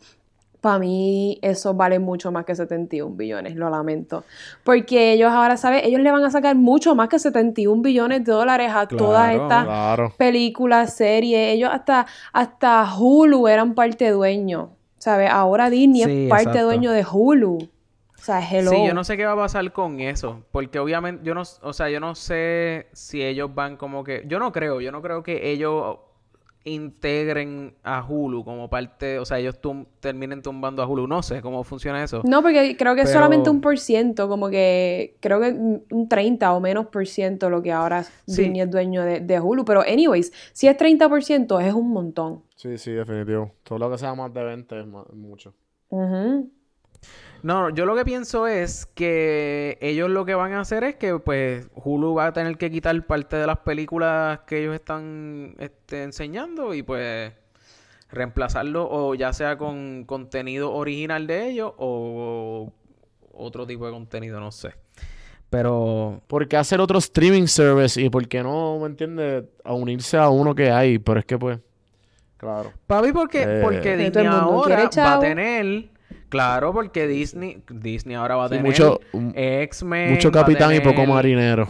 [0.62, 4.24] para mí eso vale mucho más que 71 billones, lo lamento.
[4.64, 5.84] Porque ellos ahora, ¿sabes?
[5.86, 9.66] Ellos le van a sacar mucho más que 71 billones de dólares a todas estas
[9.66, 10.12] Claro.
[10.18, 11.54] películas, series.
[11.54, 14.72] Ellos hasta, hasta Hulu eran parte dueño,
[15.04, 15.30] ¿sabes?
[15.30, 16.66] Ahora Disney Sí, es parte exacto.
[16.66, 17.58] dueño de Hulu.
[17.58, 18.72] O sea, hello.
[18.72, 21.74] Sí, yo no sé qué va a pasar con eso, porque obviamente yo no, o
[21.74, 25.22] sea, yo no sé si ellos van como que, yo no creo, yo no creo
[25.22, 25.98] que ellos
[26.66, 31.42] integren a Hulu como parte, o sea, ellos tum- terminen tumbando a Hulu, no sé
[31.42, 32.22] cómo funciona eso.
[32.26, 36.54] No, porque creo que es solamente un por ciento, como que creo que un 30
[36.54, 38.44] o menos por ciento lo que ahora Sí.
[38.44, 39.66] Disney es dueño de, de Hulu.
[39.66, 42.44] Pero, anyways, si es 30 por ciento, es un montón.
[42.56, 43.52] Sí, sí, definitivo.
[43.64, 45.54] Todo lo que sea más de 20 es más- mucho.
[45.90, 46.50] Ujú.
[47.42, 51.20] No, yo lo que pienso es que ellos lo que van a hacer es que
[51.20, 56.04] pues Hulu va a tener que quitar parte de las películas que ellos están este,
[56.04, 57.34] enseñando y pues
[58.10, 62.72] reemplazarlo o ya sea con contenido original de ellos o
[63.34, 64.74] otro tipo de contenido, no sé.
[65.50, 68.02] Pero ¿Por qué hacer otro streaming service?
[68.02, 70.98] ¿Y por qué no, me entiendes, a unirse a uno que hay?
[70.98, 71.60] Pero es que pues,
[72.38, 72.72] claro.
[72.88, 73.60] Papi, porque, Eh.
[73.62, 75.90] porque Disney ahora va a tener,
[76.34, 79.00] claro, porque Disney, Disney ahora va a Sí, tener mucho-
[79.36, 81.68] X-Men, Mucho capitán y poco marinero.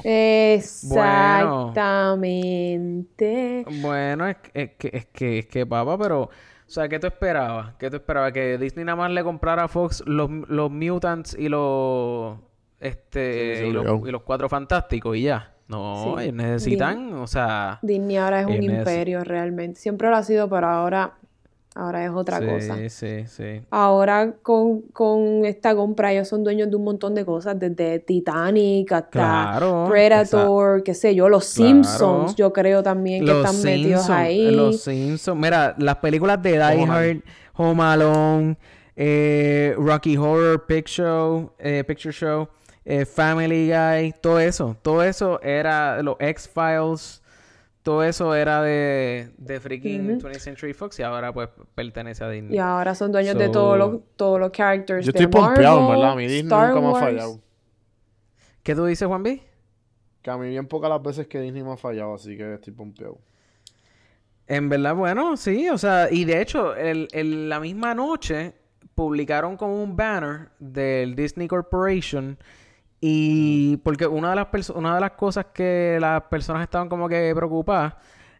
[2.43, 3.65] Exactamente.
[3.82, 6.30] Bueno, es, que- es que, es que, es que, papá, pero, o
[6.67, 7.73] sea, ¿qué tú esperabas?
[7.78, 8.32] ¿Qué tú esperabas?
[8.32, 12.38] Que Disney nada más le comprara a Fox los, los Mutants y los,
[12.80, 14.08] este, Sí, sí, y, los, obligado.
[14.08, 15.49] y los Cuatro Fantásticos y ya.
[15.67, 19.80] No, ellos necesitan, o sea, Disney ahora es un imperio realmente.
[19.80, 21.13] Siempre lo ha sido, pero ahora,
[21.76, 22.78] ahora es otra sí, cosa.
[22.90, 23.62] sí, sí.
[23.72, 28.92] Ahora con, con esta compra ellos son dueños de un montón de cosas, desde Titanic
[28.92, 31.68] hasta Claro, Predator, qué sé yo, los Claro.
[31.70, 34.52] Simpsons, yo creo también que Los están metidos ahí.
[34.52, 35.40] Los Simpsons.
[35.40, 37.22] Mira, las películas de Die Hard,
[37.56, 38.58] Home Alone,
[38.96, 42.48] eh, Rocky Horror Picture Show, eh, Picture Show,
[42.86, 44.76] eh, Family Guy, todo eso.
[44.82, 47.23] Todo eso era los X-Files.
[47.84, 50.28] Todo eso era de, de freaking Ujú.
[50.30, 52.56] 20th Century Fox y ahora pues pertenece a Disney.
[52.56, 55.84] Y ahora son dueños de todos los, todos los characters Yo de estoy pompeado, en
[55.84, 56.15] Marvel, verdad.
[56.15, 57.06] Mi Disney Star nunca me ha Wars.
[57.06, 57.39] fallado.
[58.63, 59.41] ¿Qué tú dices, Juan B?
[60.22, 62.72] Que a mí bien pocas las veces que Disney me ha fallado, así que estoy
[62.72, 63.19] pompeado.
[64.48, 68.54] En verdad, bueno, sí, o sea, y de hecho, el, el- la misma noche
[68.96, 72.38] publicaron como un banner del Disney Corporation
[73.06, 77.34] y porque una de las una de las cosas que las personas estaban como que
[77.36, 77.96] preocupadas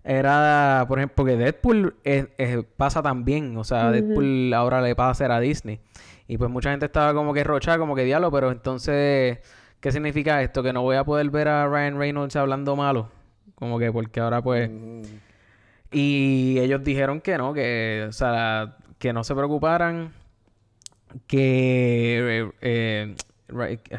[0.06, 5.10] era, por ejemplo, que Deadpool es- es- pasa también, o sea, Deadpool ahora le pasa
[5.10, 5.82] a ser a Disney.
[6.30, 9.39] Y pues mucha gente estaba como que rochada, como que diablo, pero entonces,
[9.82, 10.63] ¿qué significa esto?
[10.63, 13.10] Que no voy a poder ver a Ryan Reynolds hablando malo,
[13.56, 14.69] como que porque ahora pues
[15.91, 20.13] y ellos dijeron que no, que, o sea, que no se preocuparan,
[21.28, 23.15] que, eh, eh,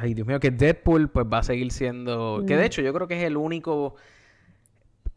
[0.01, 3.07] ay Dios mío, que Deadpool pues va a seguir siendo, que de hecho yo creo
[3.09, 3.95] que es el único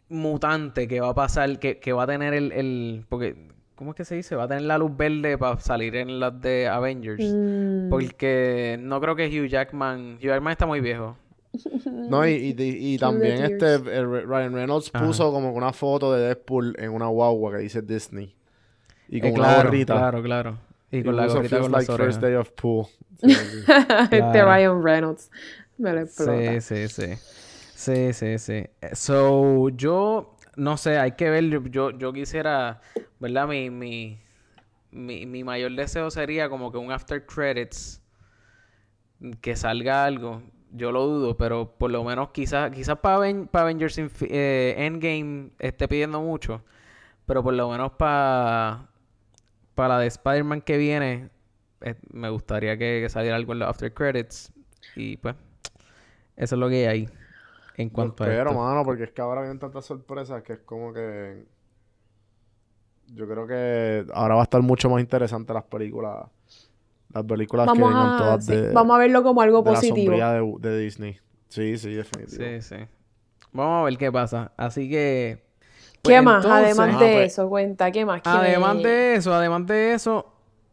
[0.10, 3.36] mutante que va a pasar, que, que va a tener el, el, porque,
[3.76, 4.36] ¿cómo es que se dice?
[4.36, 7.24] Va a tener la luz verde para salir en las de Avengers.
[7.24, 11.18] Mm, Porque no creo que Hugh Jackman, Hugh Jackman está muy viejo.
[12.10, 15.06] No, y, y, y- y también este Ryan Reynolds Ajá.
[15.06, 18.34] puso como una foto de Deadpool en una guagua que dice Disney.
[19.10, 19.94] Y con Eh, una claro, gorrita.
[19.94, 20.58] Claro, claro.
[20.92, 22.88] Y Y con la puso, gorrita "Feels con like first day of pool.
[23.18, 23.66] Sí, sí.
[24.10, 24.46] Claro.
[24.46, 25.30] Ryan Reynolds
[25.78, 26.62] me lo explota.
[26.62, 27.20] Sí, sí, sí.
[27.74, 28.54] Sí, sí, sí.
[28.82, 31.44] Eh, So, yo no sé, hay que ver.
[31.72, 32.82] Yo, yo quisiera,
[33.20, 33.48] ¿verdad?
[33.48, 34.20] Mi, mi,
[34.92, 38.02] mi, mi mayor deseo sería como que un after credits
[39.42, 40.42] que salga algo.
[40.72, 45.88] Yo lo dudo, pero por lo menos quizás quizás para Avengers Infi- eh, Endgame esté
[45.88, 46.64] pidiendo mucho.
[47.26, 48.90] Pero por lo menos para
[49.78, 51.30] para la de Spider-Man que viene,
[51.82, 54.52] eh, me gustaría que, que saliera algo en los after credits.
[54.96, 55.36] Y pues,
[56.36, 57.10] eso es lo que hay ahí
[57.76, 58.60] en cuanto a Pero, esto.
[58.60, 61.46] mano, porque es que ahora vienen tantas sorpresas que es como que.
[63.14, 66.26] Yo creo que ahora va a estar mucho más interesante las películas.
[67.14, 69.76] Las películas que vengan a, todas sí, de, vamos a verlo como algo de la
[69.76, 70.08] positivo.
[70.08, 71.18] sombría de, de Disney.
[71.50, 72.44] Sí, sí, definitivo.
[72.44, 72.76] Sí, sí.
[73.54, 74.52] Vamos a ver qué pasa.
[74.58, 75.47] Así que,
[76.08, 76.44] Pues ¿Qué más?
[76.46, 78.22] entonces- Además Ah, de pues- eso, cuenta, ¿qué más?
[78.22, 80.26] ¿Qué- Además de eso, además de eso,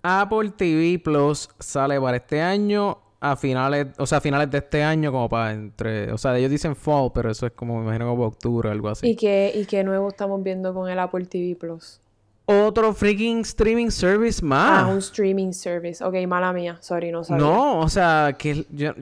[0.03, 4.83] Apple TV Plus sale para este año a finales, o sea, a finales de este
[4.83, 8.07] año como para entre, o sea, ellos dicen fall, pero eso es como me imagino
[8.11, 9.09] como octubre o algo así.
[9.09, 12.01] ¿Y qué, ¿Y qué nuevo estamos viendo con el Apple TV Plus?
[12.47, 14.83] Otro freaking streaming service más.
[14.85, 16.05] Ah, un streaming service.
[16.05, 16.77] Ok, mala mía.
[16.83, 17.42] Sorry, no sabía.
[17.42, 18.92] no, o sea, que yo,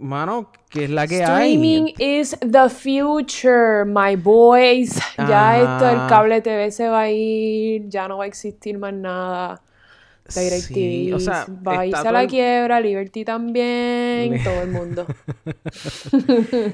[0.00, 2.18] mano, que es la que Streaming hay.
[2.20, 4.98] is the future, my boys.
[5.18, 8.92] Ya esto, el cable TV se va a ir, ya no va a existir más
[8.94, 9.60] nada.
[10.32, 15.04] DirecTV Sí, o sea, va a irse a la quiebra, Liberty también, todo el mundo.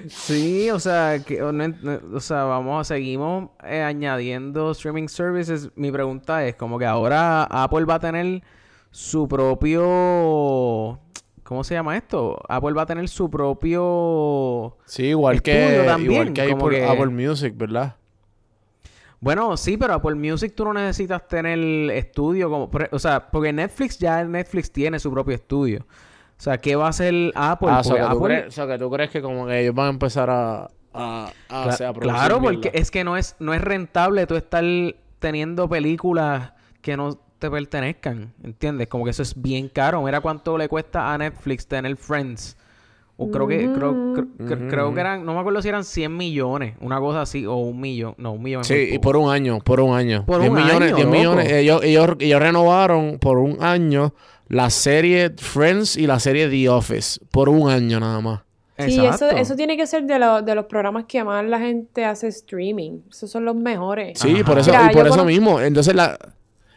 [0.09, 5.71] Sí, o sea, que, o, no- no- o sea, vamos, seguimos eh, añadiendo streaming services.
[5.75, 8.43] Mi pregunta es, como que ahora Apple va a tener
[8.91, 10.99] su propio,
[11.47, 12.39] ¿cómo se llama esto?
[12.49, 16.61] Apple va a tener su propio, Sí, igual que, Estudio también, igual que hay como
[16.63, 17.97] por que- Apple Music, ¿verdad?
[19.21, 21.59] bueno, sí, pero Apple Music tú no necesitas tener
[21.91, 25.87] estudio, como, por- o sea, porque Netflix ya Netflix tiene su propio estudio.
[26.39, 27.69] O sea, ¿qué va a hacer Apple?
[27.71, 29.87] ah, o sea, Apple- crees, o sea, que tú crees que como que ellos van
[29.87, 30.69] a empezar a...
[30.93, 32.79] a, a, Cla- hacer- a producir claro, porque mierda.
[32.79, 34.63] es que no es, no es rentable tú estar
[35.19, 38.89] teniendo películas que no te pertenezcan, ¿entiendes?
[38.89, 40.03] Como que eso es bien caro.
[40.03, 42.57] Mira cuánto le cuesta a Netflix tener Friends.
[43.19, 46.15] O creo que, creo, creo, cre- creo que eran, no me acuerdo si eran 100
[46.15, 48.63] millones, una cosa así, o un millón, no, un millón.
[48.63, 50.27] Sí, y por un año, por un año.
[50.27, 51.17] Por 10 un millones, año, 10 loco.
[51.19, 51.51] millones.
[51.51, 54.13] Ellos, ellos, ellos renovaron por un año
[54.49, 57.19] la serie Friends y la serie The Office.
[57.31, 58.41] Por un año nada más.
[58.79, 59.37] Sí, eso, Exacto.
[59.39, 63.01] eso tiene que ser de, lo- de los programas que más la gente hace streaming.
[63.11, 64.19] Esos son los mores.
[64.19, 64.45] Sí, Ajá.
[64.45, 65.59] por eso, Mira, y por eso conozco- mismo.
[65.63, 66.19] Entonces la...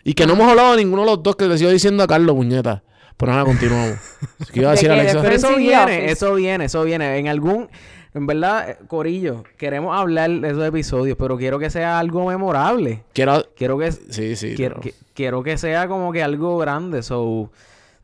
[0.03, 2.07] Y que no hemos hablado de ninguno de los dos que le sigo diciendo a
[2.07, 2.83] Carlos, puñeta.
[3.17, 3.97] Pero nada, continuamos.
[4.53, 4.95] ¿Qué iba a ¿De decir qué?
[4.95, 5.21] ¿De Alexa?
[5.21, 7.17] Pero eso viene, eso viene, eso viene.
[7.17, 7.67] En algún,
[8.13, 13.03] en verdad, eh, Corillo, queremos hablar de esos episodios, pero quiero que sea algo memorable.
[13.13, 13.45] Quiero...
[13.57, 14.55] Quiero que, Sí, sí.
[14.55, 14.81] quiero, no.
[14.81, 17.03] que- quiero que sea como que algo grande.
[17.03, 17.51] So,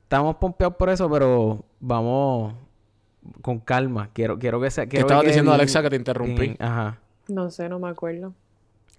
[0.04, 2.54] estamos pompeados por eso, pero vamos
[3.42, 4.10] con calma.
[4.12, 4.84] Quiero, quiero que sea.
[4.84, 6.56] ¿Qué Quiero estabas que quede diciendo, bien- Alexa, que te interrumpí?
[6.60, 6.98] ajá.
[7.30, 8.34] No sé, no me acuerdo.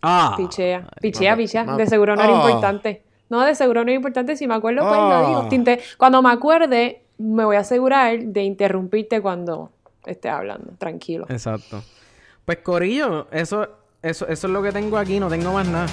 [0.09, 0.35] Ah.
[0.37, 1.65] Pichea, pichea, pichea.
[1.77, 2.37] De seguro no era Ah.
[2.49, 3.03] importante.
[3.29, 4.37] No, de seguro no era importante.
[4.37, 5.43] Si me acuerdo, pues lo digo.
[5.45, 5.49] Ah.
[5.49, 9.71] Tinte- Cuando me acuerde, me voy a asegurar de interrumpirte cuando
[10.05, 10.73] esté hablando.
[10.79, 11.27] Tranquilo.
[11.29, 11.83] Exacto.
[12.45, 13.67] Pues Corillo, eso,
[14.03, 15.89] eso, eso es lo que tengo aquí, no tengo más nada.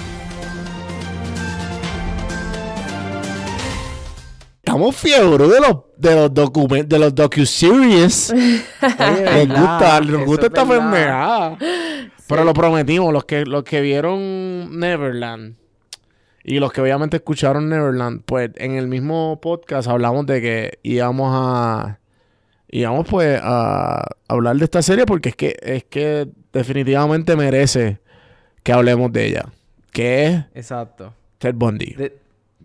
[4.64, 8.30] Estamos fiebre de los, de los documentos, de los docu-series.
[8.32, 11.58] Oye, Nos gusta, nos gusta es esta verdad.
[12.28, 15.56] Pero lo prometimos, los que, los que vieron Neverland
[16.42, 21.30] y los que obviamente escucharon Neverland, pues en el mismo podcast hablamos de que íbamos
[21.34, 21.98] a
[22.68, 28.00] íbamos pues a hablar de esta serie porque es que es que definitivamente merece
[28.62, 29.44] que hablemos de ella,
[29.92, 31.12] que es Exacto.
[31.38, 31.94] Ted Bundy.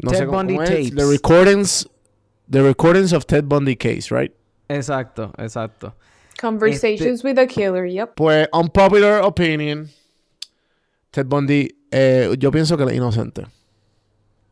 [0.02, 0.96] No Ted sé cómo- Bundy cómo es, tapes.
[0.96, 1.90] The recordings
[2.50, 4.32] the recordings of Ted Bundy case, right?
[4.70, 5.96] exacto, exacto.
[6.40, 8.16] Conversations with a killer, yep.
[8.16, 9.90] Pues, unpopular opinion.
[11.12, 13.46] Ted Bundy, eh, yo pienso que él es inocente.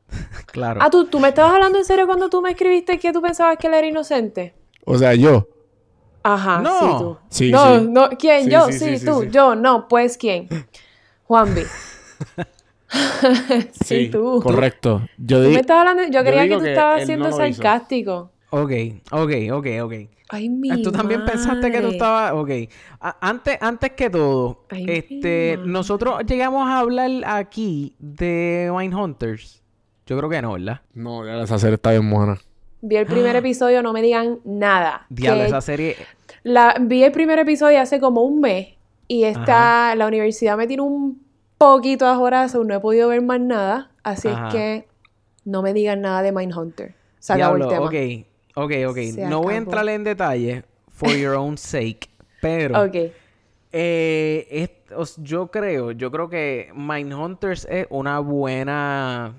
[0.48, 0.80] Claro.
[0.82, 3.58] Ah, ¿tú, ¿tú me estabas hablando en serio cuando tú me escribiste que tú pensabas
[3.58, 4.56] que él era inocente?
[4.86, 5.48] O sea, yo.
[6.24, 6.80] Ajá, No.
[6.80, 7.18] sí, tú.
[7.30, 7.88] Sí, no, sí.
[7.90, 8.46] no, ¿quién?
[8.46, 9.30] Sí, yo, sí, sí, sí, sí, tú, sí.
[9.32, 10.48] yo, no, pues ¿quién?
[11.26, 11.64] Juanvi.
[13.86, 14.40] sí, tú.
[14.42, 15.08] Correcto.
[15.18, 17.46] Yo Tú me estabas hablando, yo yo creía que tú que estabas siendo no lo
[17.46, 17.62] hizo.
[17.62, 18.32] sarcástico.
[18.50, 18.72] Ok,
[19.12, 19.94] ok, ok, ok.
[20.30, 22.34] Ay, mi Ah, Tú también pensaste que tú estabas.
[22.34, 22.50] Ok.
[23.00, 29.64] A- antes, antes que todo, Ay, mi este, nosotros llegamos a hablar aquí de Mindhunters.
[30.06, 30.82] Yo creo que no, ¿verdad?
[30.94, 32.38] No, ya esa serie está bien buena.
[32.82, 35.06] Vi el primer episodio, no me digan nada.
[35.10, 35.96] Diablo, esa serie.
[36.44, 38.76] la, vi el primer episodio hace como un mes
[39.08, 41.22] y esta, la universidad me tiene un
[41.58, 44.48] poquito ajorazo, no he podido ver más nada, así Ajá.
[44.50, 44.88] es que
[45.44, 46.94] no me digan nada de Mindhunter.
[47.20, 47.86] Se acabó el tema.
[47.86, 48.26] ok,
[48.58, 48.98] ok, ok.
[49.14, 52.10] Se no voy a entrar en detalle for your own sake,
[52.42, 52.96] pero Ok.
[53.72, 59.34] eh, es- os- yo creo, yo creo que Mindhunters es una buena,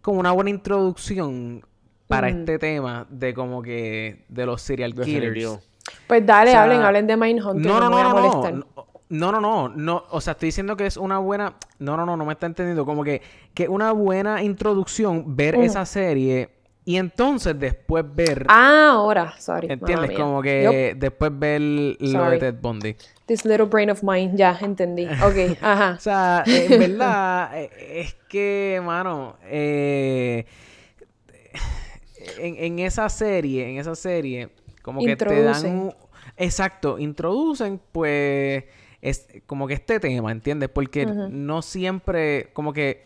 [0.00, 1.64] como una buena introducción
[2.08, 2.38] para Mm.
[2.40, 5.32] este tema de como que de los serial Definitivo.
[5.32, 5.68] killers.
[6.06, 7.66] Pues dale, O sea, hablen, hablen de Mindhunter.
[7.70, 8.66] No, no, no, no, no.
[9.08, 10.04] No, no, no, no.
[10.10, 11.54] O sea, estoy diciendo que es una buena.
[11.78, 12.86] No, no, no, no me está entendiendo.
[12.86, 13.20] Como que,
[13.52, 15.62] que una buena introducción ver Mm.
[15.64, 16.48] esa serie
[16.84, 18.46] y entonces después ver.
[18.48, 19.68] Ah, ahora, sorry.
[19.70, 20.18] ¿Entiendes?
[20.18, 22.38] Como que después ver lo de Sorry.
[22.38, 22.96] Ted Bundy.
[23.26, 25.06] This little brain of mine, ya, entendí.
[25.22, 25.94] Ok, ajá.
[25.96, 30.44] O sea, en verdad, eh, es que, mano, eh,
[32.38, 34.48] en, en esa serie, en esa serie,
[34.82, 35.94] como que te dan...
[36.36, 38.64] Exacto, introducen, pues,
[39.00, 40.68] es como que este tema, ¿entiendes?
[40.70, 43.04] Porque no siempre, como que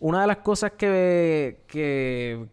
[0.00, 2.46] una de las cosas que, que,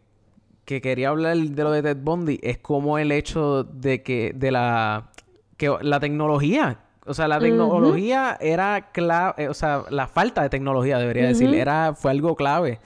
[0.69, 4.51] que quería hablar de lo de Ted Bundy es como el hecho de que, de
[4.51, 5.10] la,
[5.58, 10.49] que la tecnología, o sea, la tecnología era clave, eh, o sea, la falta de
[10.49, 12.79] tecnología, debería decir, era, fue algo clave.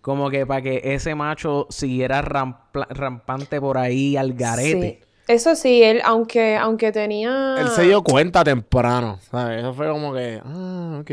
[0.00, 5.02] Como que para que ese macho siguiera rampante por ahí al garete.
[5.28, 7.56] Eso sí, él, aunque, aunque tenía...
[7.58, 9.58] Él se dio cuenta temprano, ¿sabes?
[9.58, 11.10] Eso fue como que, ah, ok,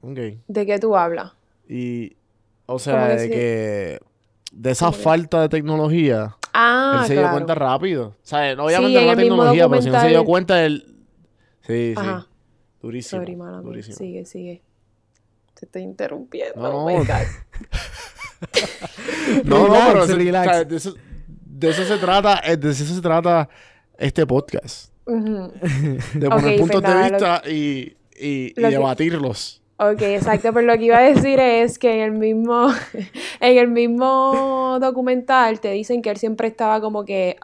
[0.00, 0.18] ok.
[0.48, 1.32] ¿De qué tú hablas?
[1.68, 2.16] Y,
[2.64, 4.15] o sea, de que...
[4.52, 8.08] De esa falta de tecnología, ah, él se dio cuenta rápido.
[8.08, 10.96] O sea, obviamente no la tecnología, pero si no se dio cuenta, él...
[11.62, 12.08] Sí, sí.
[12.80, 13.24] Durísimo.
[13.62, 13.96] durísimo.
[13.96, 14.62] Sigue, sigue.
[15.54, 16.60] Te estoy interrumpiendo.
[16.60, 17.06] No, oh my God.
[19.44, 20.06] no, no, pero...
[20.06, 20.68] Relax.
[20.68, 20.94] de eso,
[21.26, 23.48] de eso se trata, eh, de eso se trata
[23.98, 24.92] este podcast.
[25.06, 29.62] De poner puntos pues de vista y, y, debatirlos.
[29.78, 32.68] Ok, exacto, pero lo que iba a decir es que en el mismo,
[33.40, 37.36] en el mismo documental te dicen que él siempre estaba como que,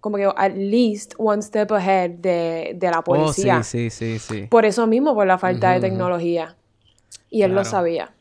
[0.00, 3.62] como que at least one step ahead de, de la oh, policía.
[3.62, 4.46] sí, sí, sí, sí.
[4.46, 6.56] Por eso mismo, por la falta de tecnología.
[7.28, 8.14] Y él lo sabía.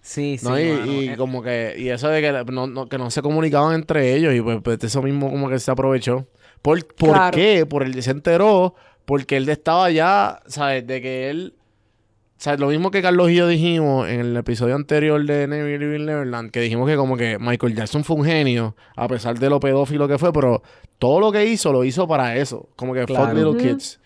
[0.00, 0.46] Sí, sí.
[0.46, 0.58] ¿no?
[0.58, 4.34] Y, y, como que, y eso de que no, que no se comunicaban entre ellos,
[4.34, 6.26] y pues, pues, eso mismo como que se aprovechó.
[6.62, 7.66] ¿Por, por qué?
[7.66, 8.74] Por él se enteró,
[9.04, 10.86] porque él estaba ya, ¿sabes?
[10.86, 11.54] De que él.
[12.40, 12.58] ¿Sabes?
[12.58, 16.62] Lo mismo que Carlos y yo dijimos en el episodio anterior de Never Neverland, que
[16.62, 20.16] dijimos que como que Michael Jackson fue un genio, a pesar de lo pedófilo que
[20.16, 20.62] fue, pero
[20.98, 22.70] todo lo que hizo, lo hizo para eso.
[22.76, 24.00] Como que fuck little kids.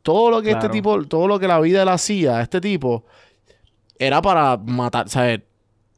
[0.00, 3.04] Todo lo que este tipo, todo lo que la vida él hacía, este tipo,
[3.98, 5.42] era para matar, ¿sabes?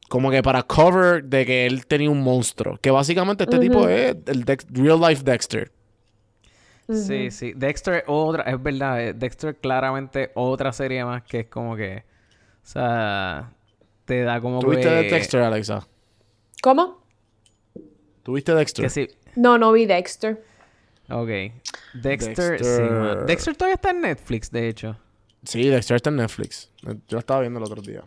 [0.08, 2.76] Como que para cover de que él tenía un monstruo.
[2.82, 5.70] Que básicamente este tipo es el real life Dexter.
[6.88, 7.52] Sí, sí.
[7.54, 12.04] Dexter otra, es verdad, eh, Dexter claramente otra serie más que es como que.
[12.62, 13.52] O sea,
[14.04, 15.86] te da como ¿Tuviste Dexter, Alexa?
[16.62, 17.02] ¿Cómo?
[18.22, 18.84] ¿Tuviste Dexter?
[18.84, 19.08] Que sí.
[19.36, 20.42] No, no vi Dexter.
[21.10, 21.28] Ok.
[21.94, 22.82] Dexter, Sí,
[23.26, 24.98] Dexter todavía está en Netflix, de hecho.
[25.44, 26.70] Sí, Dexter está en Netflix.
[27.06, 28.02] Yo estaba viendo el otro día.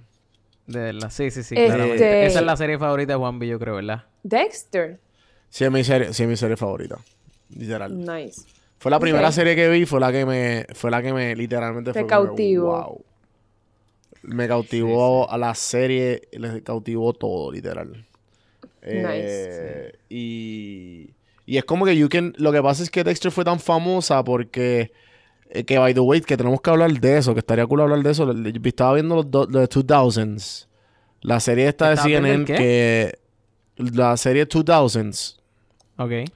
[0.68, 2.26] De verdad, sí, sí, sí, este...
[2.26, 4.06] Esa es la serie favorita de Juanvi, yo creo, ¿verdad?
[4.24, 5.00] Dexter.
[5.50, 6.98] Sí, es mi serie, sí, es mi serie favorita.
[7.50, 7.98] Literal.
[7.98, 8.44] Nice.
[8.82, 11.92] Fue la primera serie que vi, fue la que me, fue la que me literalmente
[11.92, 12.84] Te cautivó.
[12.84, 13.06] wow.
[14.24, 18.08] Me cautivó a la serie, le cautivó todo, literal.
[18.82, 19.12] Nice.
[19.14, 21.12] Eh, y,
[21.46, 24.24] y es como que you can, lo que pasa es que Dexter fue tan famosa
[24.24, 24.92] porque
[25.52, 28.02] eh, que by the way, que tenemos que hablar de eso, que estaría cool hablar
[28.02, 28.32] de eso.
[28.64, 30.68] Estaba viendo los, los 2000s.
[31.22, 33.20] La serie esta de CNN que.
[33.76, 35.38] La serie 2000s.
[35.98, 36.32] Ok.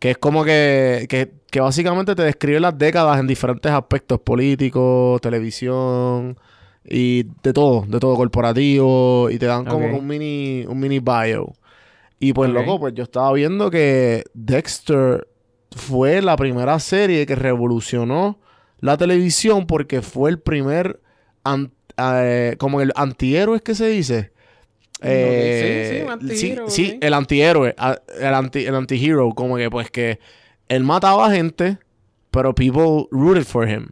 [0.00, 5.20] Que es como que, que, que, básicamente te describe las décadas en diferentes aspectos: políticos,
[5.20, 6.36] televisión
[6.84, 9.30] y de todo, de todo corporativo.
[9.30, 11.52] Y te dan como un mini, un mini bio.
[12.18, 15.28] Y pues, loco, pues yo estaba viendo que Dexter
[15.70, 18.38] fue la primera serie que revolucionó
[18.80, 21.00] la televisión porque fue el primer,
[21.96, 24.32] eh, como el antihéroe que se dice.
[25.02, 27.74] Sí, sí, eh, sí, el antihéroe,
[28.20, 30.18] el anti, el antihero, como que pues que
[30.68, 31.78] él mataba gente,
[32.30, 33.88] pero people rooted for him.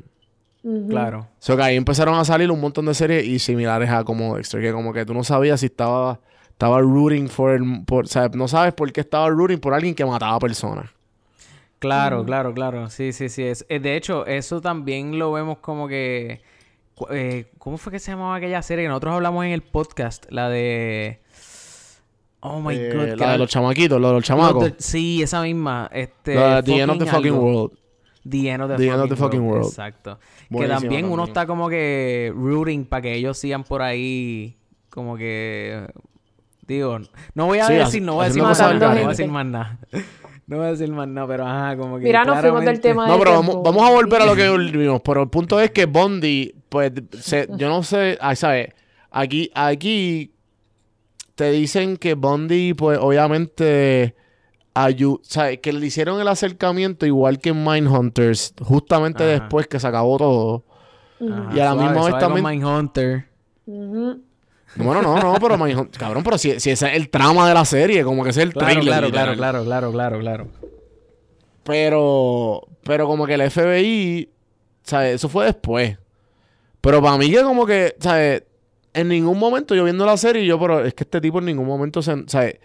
[0.89, 1.21] Claro.
[1.21, 4.37] O sea, que ahí empezaron a salir un montón de series y similares a como
[4.37, 8.09] Dexter, que como que tú no sabías si estaba, estaba rooting for, el, por, o
[8.09, 10.91] sea, no sabes por qué estaba rooting por alguien que mataba personas.
[11.79, 12.91] Claro, claro, claro.
[12.91, 13.45] Sí, sí, sí.
[13.45, 16.41] Es, eh, de hecho, eso también lo vemos como que...
[17.11, 20.27] Eh, ¿Cómo fue que se llamaba aquella serie que nosotros hablamos en el podcast?
[20.31, 21.21] La de...
[22.41, 23.19] Oh my eh, god.
[23.19, 24.73] La de los chamaquitos, la de los chamacos.
[24.79, 25.91] sí, esa misma.
[25.93, 27.73] Este, la The End of the Fucking World.
[28.29, 29.67] The End of the, fucking, world.
[29.67, 30.19] Exacto.
[30.51, 34.57] que también, uno está como que rooting para que ellos sigan por ahí
[34.91, 35.87] como que...
[36.67, 36.99] Digo,
[37.35, 38.75] no voy a decir, no voy a decir más nada.
[38.75, 39.79] No voy a decir más nada.
[40.49, 42.05] No voy a decir más nada, pero ajá, como que.
[42.05, 45.03] Mira, nos fuimos del tema No, pero vamos, vamos, a volver a lo que vimos.
[45.05, 46.91] Pero el punto es que Bondi, pues,
[47.57, 48.71] yo no sé, ah, ¿sabes?
[49.11, 50.33] Aquí, aquí
[51.35, 54.17] te dicen que Bondi, pues, obviamente.
[55.23, 55.59] ¿sabes?
[55.59, 60.65] Que le hicieron el acercamiento igual que en Mindhunters, justamente después que se acabó todo.
[61.21, 62.47] y a la misma vez también.
[62.47, 63.29] Mindhunter.
[64.77, 65.57] Bueno, no, no, pero
[65.99, 68.53] cabrón, pero si, ese es el trama de la serie, como que ese es el
[68.53, 70.49] claro, Claro, claro, claro, claro, claro, claro.
[71.65, 74.29] Pero, pero como que el FBI,
[74.83, 75.17] ¿sabes?
[75.17, 75.99] Eso fue después.
[76.81, 78.45] Pero para mí que como que, ¿sabes?
[78.95, 81.67] En ningún momento yo viendo la serie, yo, pero es que este tipo en ningún
[81.67, 82.57] momento, se, ¿sabes?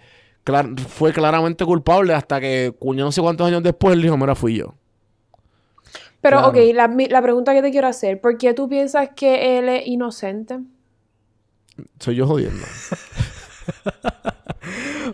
[0.88, 4.58] fue claramente culpable hasta que, cuño, no sé cuántos años después, él dijo, mira, fui
[4.58, 4.76] yo.
[6.22, 6.50] Pero, Claro.
[6.50, 9.88] ok, la, la pregunta que te quiero hacer, ¿por qué tú piensas que él es
[9.88, 10.60] inocente?
[12.00, 12.66] Soy yo jodiendo.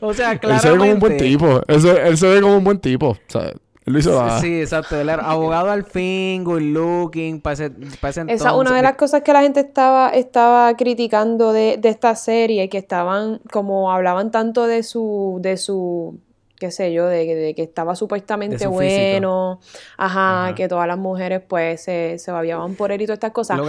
[0.02, 0.68] O sea, Él claramente...
[0.68, 1.62] se ve como un buen tipo.
[1.68, 3.10] Él se, él se ve como un buen tipo.
[3.10, 4.40] O sea, él lo hizo.
[4.40, 5.00] Sí, exacto.
[5.00, 8.82] Él era abogado al fin, good looking, para ese, para ese Esa es una de
[8.82, 13.92] las cosas que la gente estaba, estaba criticando de, de esta serie, que estaban, como
[13.92, 16.20] hablaban tanto de su, de su,
[16.58, 19.60] qué sé yo, de, de que estaba supuestamente De su bueno,
[19.98, 20.56] ajá, Ajá.
[20.56, 23.60] que todas las mujeres pues se, se babiaban por él y todas estas cosas.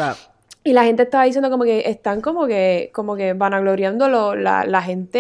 [0.63, 4.83] Y la gente estaba diciendo como que están como que, como que vanagloriándolo, la, la
[4.83, 5.19] gente,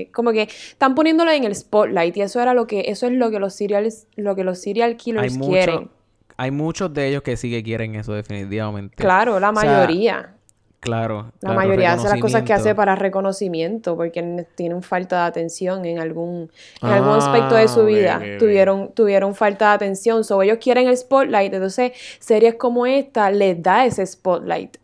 [0.00, 3.12] eh, como que están poniéndolo en el spotlight y eso era lo que, eso es
[3.12, 5.90] lo que los serial, lo que los serial hay, killers mucho- quieren.
[6.36, 8.94] hay muchos de ellos que sí que quieren eso, definitivamente.
[8.96, 10.34] Claro, la O sea, mayoría.
[10.80, 11.32] Claro.
[11.40, 15.84] La claro, mayoría hace las cosas que hace para reconocimiento, porque tienen falta de atención
[15.84, 16.50] en algún,
[16.80, 18.20] en algún aspecto de su Ah, vida.
[18.38, 20.22] Tuvieron, tuvieron falta de atención.
[20.22, 21.52] So, ellos quieren el spotlight.
[21.52, 24.76] Entonces, series como esta les da ese spotlight.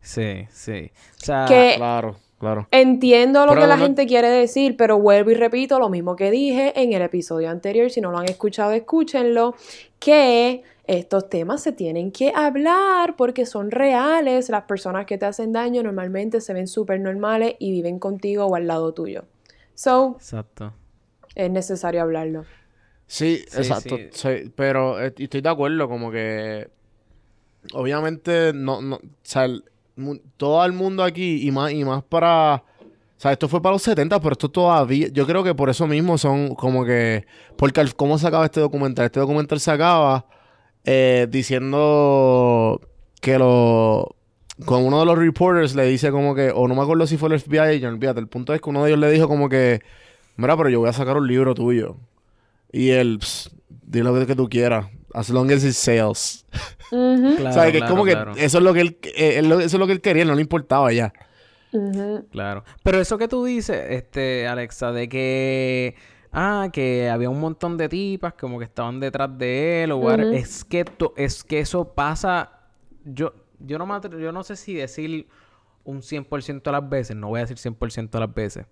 [0.00, 0.90] Sí, sí.
[1.22, 2.66] O sea, Que Claro, claro.
[2.70, 6.16] entiendo lo Pero que la no- gente quiere decir, pero vuelvo y repito lo mismo
[6.16, 7.90] que dije en el episodio anterior.
[7.90, 9.54] Si no lo han escuchado, escúchenlo.
[9.98, 14.48] Que estos temas se tienen que hablar porque son reales.
[14.48, 18.54] Las personas que te hacen daño normalmente se ven súper normales y viven contigo o
[18.54, 19.24] al lado tuyo.
[19.74, 20.72] So, exacto.
[21.34, 22.44] es necesario hablarlo.
[23.06, 23.96] Sí, Sí, exacto.
[23.96, 24.08] sí.
[24.12, 26.68] Sí, pero eh, y estoy de acuerdo, como que
[27.72, 29.64] obviamente no, no, o sea, el
[30.36, 33.82] todo el mundo aquí y más y más para, o sea, esto fue para los
[33.82, 37.24] 70, pero esto todavía, yo creo que por eso mismo son como que,
[37.56, 40.26] porque al- cómo se acaba este documental, este documental se acaba
[40.86, 42.80] eh, diciendo
[43.20, 44.14] que lo
[44.64, 47.28] con uno de los reporters le dice como que, o no me acuerdo si fue
[47.28, 49.80] el FBI agent, olvídate, el punto es que uno de ellos le dijo como que,
[50.36, 51.96] mira, pero yo voy a sacar un libro tuyo.
[52.72, 56.46] Y él, "Pss, di lo que, que tú quieras, as long as it sells.
[56.90, 57.72] Ujú, Claro, ¿Sabes?
[57.72, 58.32] Que es claro, como que claro.
[58.36, 60.40] eso es lo que él, eh, él eso es lo que él quería, no le
[60.40, 61.12] importaba ya.
[61.72, 62.26] ujú.
[62.32, 62.64] Claro.
[62.82, 65.94] Pero eso que tú dices, este, Alexa, de que.
[66.38, 70.00] Ah, que había un montón de tipas como que estaban detrás de él o.
[70.34, 72.52] Es que to- es que eso pasa.
[73.04, 75.28] Yo, yo no me yo no sé si decir
[75.84, 78.66] un 100% de las veces, no voy a decir 100% de las veces.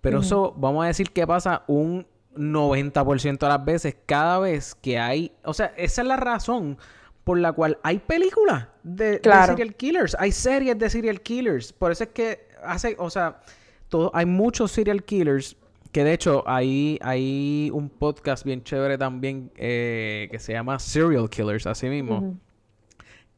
[0.00, 4.98] Pero eso, vamos a decir que pasa un 90% de las veces cada vez que
[4.98, 6.78] hay, o sea, esa es la razón
[7.24, 9.18] por la cual hay películas de, de
[9.48, 13.40] serial killers, hay series de serial killers, por eso es que hace, o sea,
[13.88, 15.56] todo, hay muchos serial killers
[15.92, 21.28] que de hecho hay, hay un podcast bien chévere también eh, que se llama Serial
[21.28, 22.38] Killers, así mismo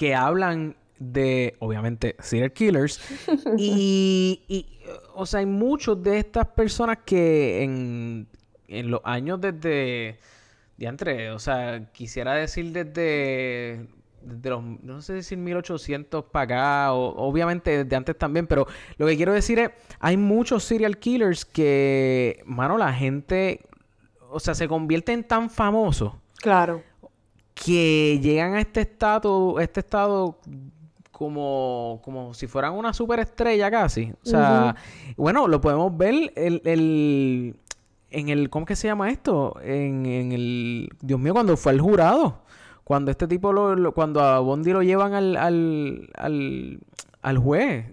[0.00, 3.02] que hablan de, obviamente, serial killers.
[3.58, 4.66] y, y,
[5.14, 8.26] o sea, hay muchos de estas personas que en,
[8.68, 10.18] en los años desde,
[10.78, 13.88] diantre, o sea, quisiera decir desde,
[14.22, 18.66] desde los, no sé decir 1800 para acá, o, obviamente desde antes también, pero
[18.98, 23.60] lo que quiero decir es, hay muchos serial killers que, mano, la gente,
[24.30, 26.82] o sea, se convierten tan famosos Claro.
[27.54, 30.38] que llegan a este estado, este estado
[31.12, 34.12] como, como si fueran una superestrella casi.
[34.24, 34.74] O sea,
[35.16, 37.56] bueno, lo podemos ver el, el-
[38.12, 39.54] en el, ¿cómo que se llama esto?
[39.62, 42.42] En, en el, Dios mío, cuando fue al jurado.
[42.90, 46.80] Cuando este tipo lo, lo- cuando a Bondi lo llevan al, al, al,
[47.22, 47.84] al juez.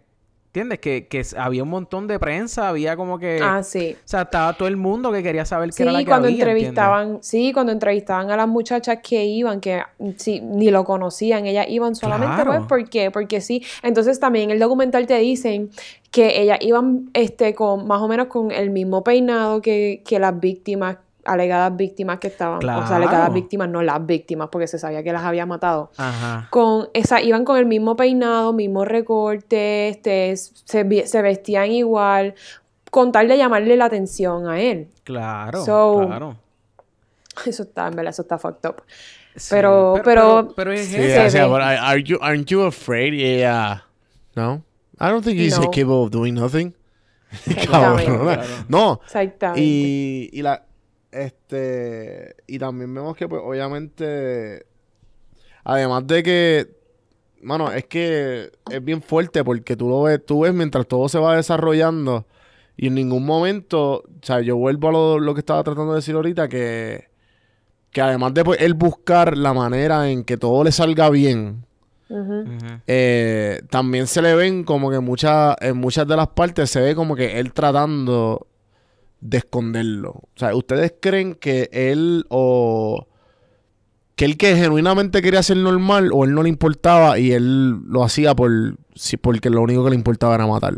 [0.48, 0.80] ¿Entiendes?
[0.80, 3.40] Que, que había un montón de prensa, había como que...
[3.44, 3.96] Ah, sí.
[3.96, 6.30] O sea, estaba todo el mundo que quería saber qué Sí, era la que cuando
[6.30, 6.64] había, ¿entiendes?
[6.70, 11.46] entrevistaban, sí, cuando entrevistaban a las muchachas que iban, que mm, sí, ni lo conocían,
[11.46, 12.68] ellas iban solamente pues, Claro.
[12.68, 13.12] ¿por qué?
[13.12, 13.64] Porque sí.
[13.84, 15.70] Entonces también en el documental te dicen
[16.10, 20.40] que ellas iban este con más o menos con el mismo peinado que, que las
[20.40, 20.98] víctimas,
[21.28, 23.34] alegadas víctimas que estaban, o sea, alegadas Claro.
[23.34, 25.92] víctimas, no las víctimas, porque se sabía que las había matado.
[25.98, 26.48] Ajá.
[26.50, 30.84] Con esa, iban con el mismo peinado, mismo recorte, este, se,
[31.22, 32.34] vestían igual,
[32.90, 34.88] con tal de llamarle la atención a él.
[35.04, 36.38] Claro, So, claro.
[37.46, 38.84] Eso está, en verdad, eso está fucked up.
[39.36, 41.28] Sí, pero- pero- pero es Sí, eso.
[41.28, 41.52] o sea, ve.
[41.52, 43.14] but I- are you, aren't you afraid?
[43.14, 43.84] Yeah.
[44.36, 44.64] No?
[45.00, 45.66] I don't think he's No.
[45.66, 46.74] capable of doing nothing.
[47.70, 47.98] Claro.
[48.70, 49.00] No.
[49.06, 49.62] Exactamente.
[49.62, 50.64] Y, y la
[51.12, 54.66] este y también vemos que pues obviamente
[55.64, 56.78] además de que
[57.42, 61.20] mano, es que es bien fuerte porque tú lo ves, tú ves mientras todo se
[61.20, 62.26] va desarrollando
[62.76, 65.98] y en ningún momento, o sea, yo vuelvo a lo, lo que estaba tratando de
[65.98, 67.08] decir ahorita que
[67.92, 71.66] que además de pues, él buscar la manera en que todo le salga bien,
[72.86, 76.94] eh, también se le ven como que muchas, en muchas de las partes se ve
[76.96, 78.46] como que él tratando
[79.22, 80.12] de esconderlo.
[80.12, 83.08] O sea, ¿ustedes creen que él o...
[84.16, 88.04] que él que genuinamente quería ser normal o él no le importaba y él lo
[88.04, 88.52] hacía por,
[89.22, 90.76] porque lo único que le importaba era matar.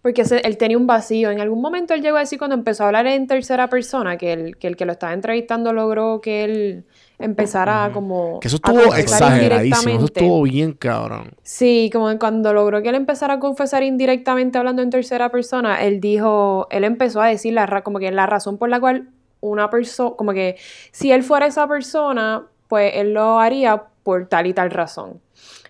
[0.00, 1.30] Porque él tenía un vacío.
[1.30, 4.54] En algún momento él llegó a decir cuando empezó a hablar en tercera persona, que
[4.58, 6.84] que, el que lo estaba entrevistando logró que él
[7.22, 8.40] empezara como...
[8.40, 11.32] Que eso a estuvo exageradísimo, eso estuvo bien cabrón.
[11.42, 16.00] Sí, como cuando logró que él empezara a confesar indirectamente hablando en tercera persona, él
[16.00, 19.08] dijo, él empezó a decir la ra- como que la razón por la cual
[19.40, 20.56] una persona, como que
[20.90, 25.20] si él fuera esa persona, pues él lo haría por tal y tal razón.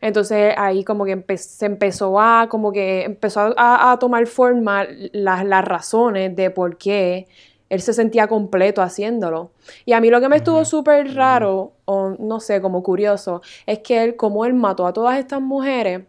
[0.00, 4.84] Entonces ahí como que empe- se empezó a, como que empezó a, a tomar forma
[5.12, 7.26] las, las razones de por qué
[7.72, 9.52] él se sentía completo haciéndolo.
[9.86, 13.78] Y a mí lo que me estuvo súper raro, o no sé, como curioso, es
[13.78, 16.02] que él, como él mató a todas estas mujeres,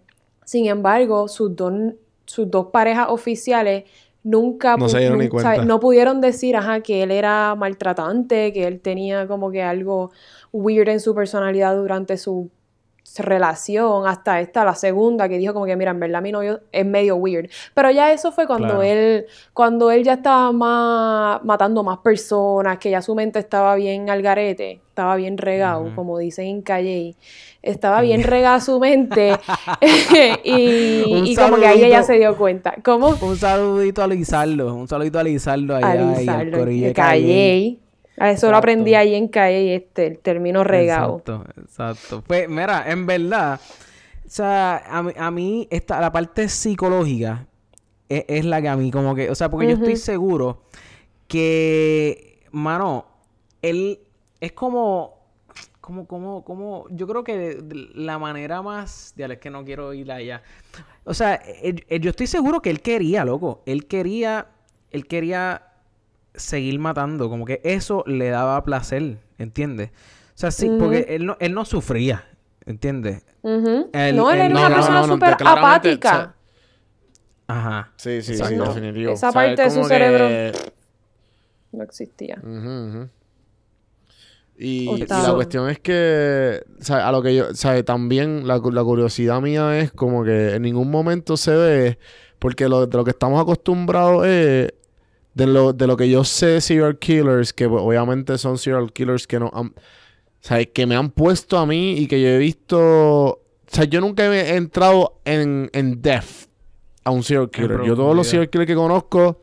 [0.43, 1.73] sin embargo, sus dos,
[2.25, 3.85] sus dos parejas oficiales
[4.23, 5.09] nunca No se
[5.65, 10.11] no pudieron decir, ajá, que él era maltratante, que él tenía como que algo
[10.51, 12.51] weird en su personalidad durante su
[13.17, 16.85] relación, hasta esta, la segunda, que dijo como que, mira, en verdad mi novio es
[16.85, 17.49] medio weird.
[17.73, 18.83] Pero ya eso fue cuando Claro.
[18.83, 24.09] él, cuando él ya estaba más matando más personas, que ya su mente estaba bien
[24.09, 27.15] al garete, estaba bien regado, como dicen en Calle.
[27.61, 29.37] Estaba bien regada su mente
[30.43, 32.75] y, como que ahí ella se dio cuenta.
[32.83, 33.15] ¿Cómo?
[33.21, 34.73] Un saludito a Lizardo.
[34.73, 37.82] Un saludito a Lizardo allá de Calle.
[38.17, 41.17] A eso lo aprendí ahí en Calle, este, el término regado.
[41.17, 42.23] Exacto, exacto.
[42.27, 43.59] Pues mira, en verdad,
[44.25, 47.47] o sea, a mí, a mí esta, la parte psicológica
[48.07, 50.63] es, es la que a mí como que, o sea, porque yo estoy seguro
[51.27, 53.05] que, mano,
[53.61, 53.99] él
[54.39, 55.17] es como,
[55.81, 59.93] como, como, como, yo creo que de- la manera más, ya es que no quiero
[59.93, 60.41] ir allá.
[61.03, 64.47] O sea, él- él- yo estoy seguro que él quería, loco, él quería,
[64.91, 65.72] él quería
[66.35, 69.89] seguir matando, como que eso le daba placer, ¿entiendes?
[69.91, 72.25] O sea, sí, porque él no, él no sufría,
[72.65, 73.23] ¿entiendes?
[73.43, 76.09] No, él era no, una no, persona no, no, súper apática.
[76.09, 76.35] o sea,
[77.45, 77.91] Ajá.
[77.97, 78.65] Sí, sí, Exacto.
[78.65, 79.11] sí, definitivo.
[79.13, 80.59] esa O sea, parte de su que- cerebro-
[81.73, 82.41] No existía.
[84.55, 88.59] Y, la cuestión es que, o sea, a lo que yo, o sea, también la,
[88.71, 91.99] la curiosidad mía es como que en ningún momento se ve,
[92.39, 94.71] porque lo, de lo que estamos acostumbrados es,
[95.33, 98.91] de lo, de lo que yo sé de serial killers, que pues, obviamente son serial
[98.93, 99.73] killers que no han, o
[100.41, 103.99] sea, que me han puesto a mí y que yo he visto, o sea, yo
[104.01, 106.49] nunca he entrado en, en depth
[107.03, 107.81] a un serial killer.
[107.83, 109.41] Yo todos los serial killers que conozco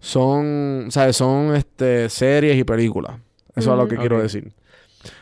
[0.00, 1.16] son, ¿sabes?
[1.16, 3.18] Son este, series y películas.
[3.54, 4.52] Eso es lo que quiero decir.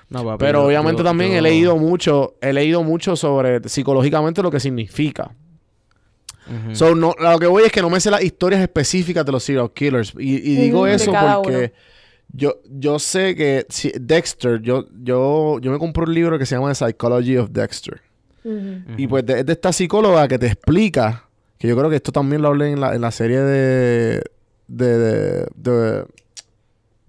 [0.08, 4.42] No, papi, Pero yo- obviamente yo- también he leído mucho, he leído mucho sobre psicológicamente
[4.42, 5.34] lo que significa.
[6.74, 9.42] So, no, lo que voy es que no me sé las historias específicas de los
[9.42, 10.12] serial killers.
[10.18, 11.10] Y, y digo eso
[11.42, 11.70] porque uno.
[12.32, 16.54] yo, yo sé que si- Dexter, yo, yo, yo me compré un libro que se
[16.54, 18.02] llama The Psychology of Dexter.
[18.98, 21.28] Y pues de, es de esta psicóloga que te explica,
[21.58, 24.22] que yo creo que esto también lo hablé en la, en la serie de,
[24.68, 26.04] de, de, de-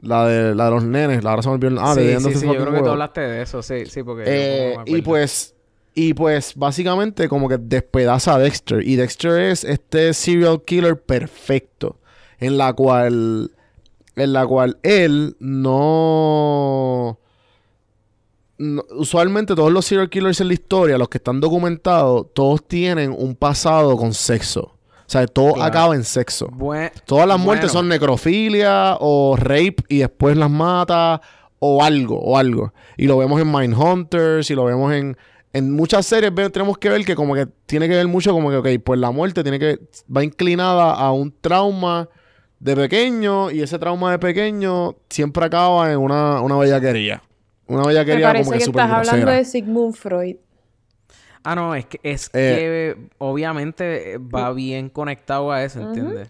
[0.01, 2.01] la de la de los nenes, la ahora se me olvidó Ah, sí,
[2.39, 4.23] sí, yo creo que tú hablaste de eso, sí, sí, porque...
[4.27, 5.54] Eh, y pues
[5.95, 11.99] y pues básicamente como que despedaza a Dexter y Dexter es este serial killer perfecto
[12.39, 13.51] en la cual
[14.17, 17.19] en la cual él no,
[18.57, 23.13] no- usualmente todos los serial killers en la historia los que están documentados todos tienen
[23.17, 25.63] un pasado con sexo o sea todo Claro.
[25.69, 26.49] acaba en sexo
[27.05, 31.21] Todas las muertes bueno, son necrofilia o rape y después las mata
[31.59, 32.73] o algo, o algo.
[32.97, 35.17] Y lo vemos en Mindhunters y lo vemos en,
[35.57, 36.33] en muchas series.
[36.33, 38.99] ve- tenemos que ver que como que tiene que ver mucho como que, ok, pues
[38.99, 39.79] la muerte tiene que,
[40.15, 42.09] va inclinada a un trauma
[42.59, 47.21] de pequeño y ese trauma de pequeño siempre acaba en una, una bellaquería.
[47.67, 50.35] Una bellaquería parece como que, que súper estás hablando de Sigmund Freud.
[51.43, 56.29] Ah, no, es que, es Eh, que obviamente va bien conectado a eso, ¿entiendes?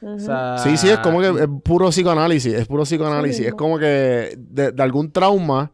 [0.00, 3.38] O sea, Sí, sí, es como que es puro psicoanálisis, es puro psicoanálisis.
[3.38, 5.72] Sí es como que de, de algún trauma,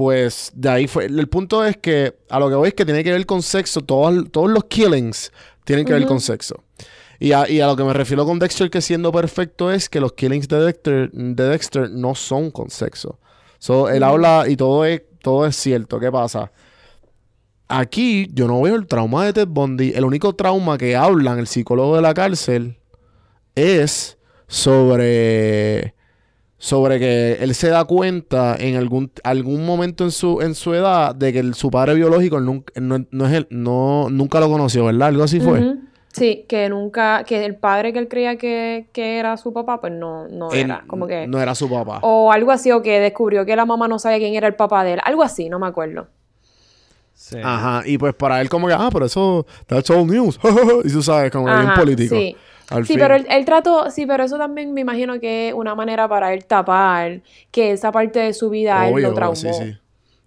[0.00, 1.04] pues de ahí fue.
[1.04, 3.82] El punto es que a lo que voy es que tiene que ver con sexo.
[3.82, 5.30] Todos, todos los killings
[5.64, 6.64] tienen que ver con sexo.
[7.18, 10.00] Y a, y a lo que me refiero con Dexter que siendo perfecto es que
[10.00, 13.18] los killings de Dexter, de Dexter no son con sexo.
[13.58, 16.00] So, él habla y todo es, todo es cierto.
[16.00, 16.50] ¿Qué pasa?
[17.68, 19.92] Aquí yo no veo el trauma de Ted Bundy.
[19.94, 22.78] El único trauma que hablan el psicólogo de la cárcel
[23.54, 25.94] es sobre
[26.62, 31.14] sobre que él se da cuenta en algún, algún momento en su, en su edad
[31.14, 35.08] de que el- su padre biológico no, no es él, no, nunca lo conoció, ¿verdad?
[35.08, 35.76] Algo así fue.
[36.12, 39.92] Sí, que nunca, que el padre que él creía que, que era su papá, pues
[39.94, 41.26] no, no Él era, como que...
[41.28, 42.00] No era su papá.
[42.02, 44.84] O algo así, o que descubrió que la mamá no sabía quién era el papá
[44.84, 45.00] de él.
[45.04, 46.08] Algo así, no me acuerdo.
[47.20, 47.36] Sí.
[47.44, 47.82] Ajá.
[47.86, 50.40] Y pues para él como que, ah, pero eso, that's old news.
[50.84, 52.16] y tú sabes, como bien Ajá, político.
[52.16, 52.34] Sí,
[52.70, 53.02] Al sí fin.
[53.02, 56.32] pero él, él trató, sí, pero eso también me imagino que es una manera para
[56.32, 59.36] él tapar que esa parte de su vida él lo traumó.
[59.36, 59.76] sí, sí.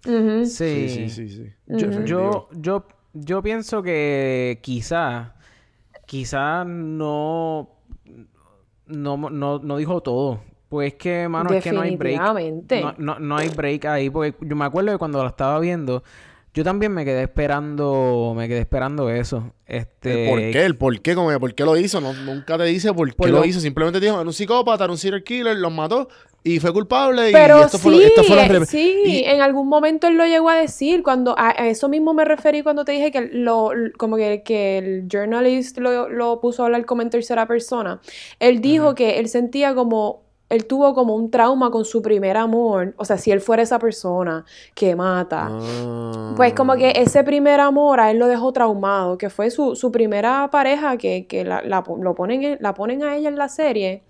[0.04, 0.88] Sí, Sí.
[0.88, 1.52] sí, sí, sí.
[1.66, 5.34] Yo, yo, yo, yo pienso que quizá,
[6.06, 7.70] quizá no,
[8.86, 10.40] no, no, no dijo todo.
[10.68, 12.20] Pues es que, mano, es que no hay break.
[12.82, 14.10] No, no, no hay break ahí.
[14.10, 16.02] Porque yo me acuerdo que cuando la estaba viendo,
[16.54, 19.52] yo también me quedé esperando, me quedé esperando eso.
[19.66, 20.64] Este, ¿El por qué?
[20.64, 21.14] ¿El por qué?
[21.14, 22.00] Como ¿Por qué lo hizo?
[22.00, 23.60] No, nunca te dice por qué lo lo- hizo.
[23.60, 26.08] Simplemente dijo, era un psicópata, era un serial killer, los mató
[26.42, 27.30] y fue culpable.
[27.30, 30.06] y Pero esto sí, fue lo- esta fue la re- sí, y- en algún momento
[30.06, 33.10] él lo llegó a decir, cuando a, a eso mismo me referí cuando te dije
[33.10, 37.46] que lo, como que, que el journalist lo, lo puso a hablar como en tercera
[37.48, 38.00] persona.
[38.40, 40.23] Él dijo que él sentía como,
[40.54, 43.78] él tuvo como un trauma con su primer amor, o sea, si él fuera esa
[43.78, 44.44] persona
[44.74, 45.48] que mata.
[45.50, 46.32] Ah.
[46.36, 49.90] Pues como que ese primer amor a él lo dejó traumado, que fue su, su
[49.92, 53.48] primera pareja que, que la, la lo ponen en- la ponen a ella en la
[53.48, 54.02] serie,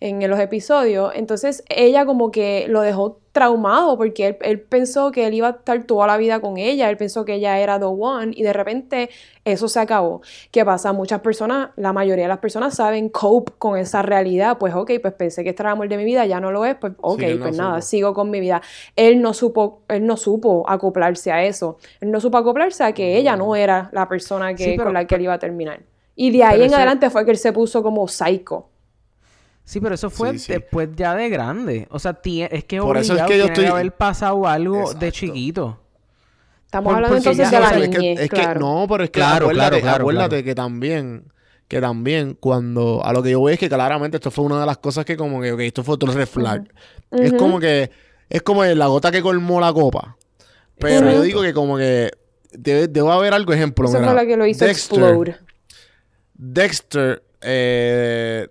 [0.00, 1.12] en los episodios.
[1.14, 5.50] Entonces ella como que lo dejó traumado porque él, él pensó que él iba a
[5.50, 8.52] estar toda la vida con ella, él pensó que ella era the one y de
[8.52, 9.10] repente
[9.44, 10.20] eso se acabó.
[10.50, 10.92] ¿Qué pasa?
[10.92, 14.58] Muchas personas, la mayoría de las personas saben cope con esa realidad.
[14.58, 16.64] Pues ok, pues pensé que este era el amor de mi vida, ya no lo
[16.64, 17.82] es, pues ok, no pues nada, supo.
[17.86, 18.62] sigo con mi vida.
[18.96, 21.76] Él no supo, él no supo acoplarse a eso.
[22.00, 24.94] Él no supo acoplarse a que ella no era la persona que, Sí, pero- con
[24.94, 25.80] la que él iba a terminar.
[26.16, 28.66] Y de ahí en ese- adelante fue que él se puso como psycho.
[29.70, 30.52] Sí, pero eso fue Sí, sí.
[30.54, 31.86] después ya de grande.
[31.92, 35.12] O sea, es que Por eso es que yo tiene estoy- haber pasado algo de
[35.12, 35.78] chiquito.
[36.66, 39.04] Estamos Por- hablando entonces ya- de la Sí, es que- niñez, es que, no, pero
[39.04, 40.44] es que Claro, acuérdate, claro, claro, acuérdate claro.
[40.44, 41.32] que también,
[41.68, 44.66] que también cuando, a lo que yo voy es que claramente esto fue una de
[44.66, 46.64] las cosas que como que, ok, esto fue otro red flag.
[47.12, 47.92] Es como que,
[48.28, 50.16] es como la gota que colmó la copa.
[50.80, 52.10] Pero yo digo que como que
[52.50, 55.36] debe, debe haber algo, ejemplo, Eso mira, fue lo que lo hizo Dexter, explode.
[56.34, 58.48] Dexter, eh,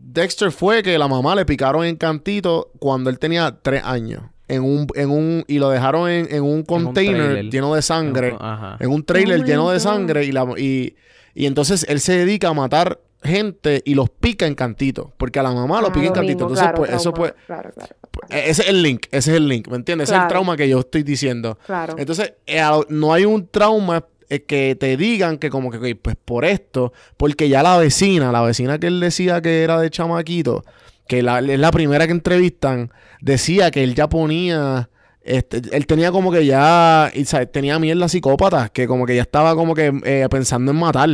[0.00, 4.22] Dexter fue que la mamá le picaron en cantito cuando él tenía tres años.
[4.48, 8.28] En un, en un, y lo dejaron en, en un container lleno de sangre.
[8.28, 8.76] En un- ajá.
[8.80, 10.24] En un trailer Oh lleno de sangre.
[10.24, 10.96] Y, la, y,
[11.34, 15.12] y entonces él se dedica a matar gente y los pica en cantito.
[15.18, 16.48] Porque a la mamá lo Ah, pica en cantito.
[16.48, 17.34] mismo, Entonces, claro, pues, eso pues.
[17.46, 17.94] Claro, claro,
[18.30, 19.06] Ese es el link.
[19.10, 19.68] Ese es el link.
[19.68, 20.08] ¿Me entiendes?
[20.08, 21.58] Ese es el trauma que yo estoy diciendo.
[21.66, 21.96] claro.
[21.98, 26.44] Entonces, eh, no hay un trauma eh, que te digan que como que, pues por
[26.44, 30.64] esto, porque ya la vecina, la vecina que él decía que era de chamaquito,
[31.06, 34.90] que la- es la primera que entrevistan, decía que él ya ponía,
[35.22, 37.50] este, él tenía como que ya, ¿sabes?
[37.52, 41.08] tenía mierda psicópata, que como que ya estaba como que eh, pensando en matar.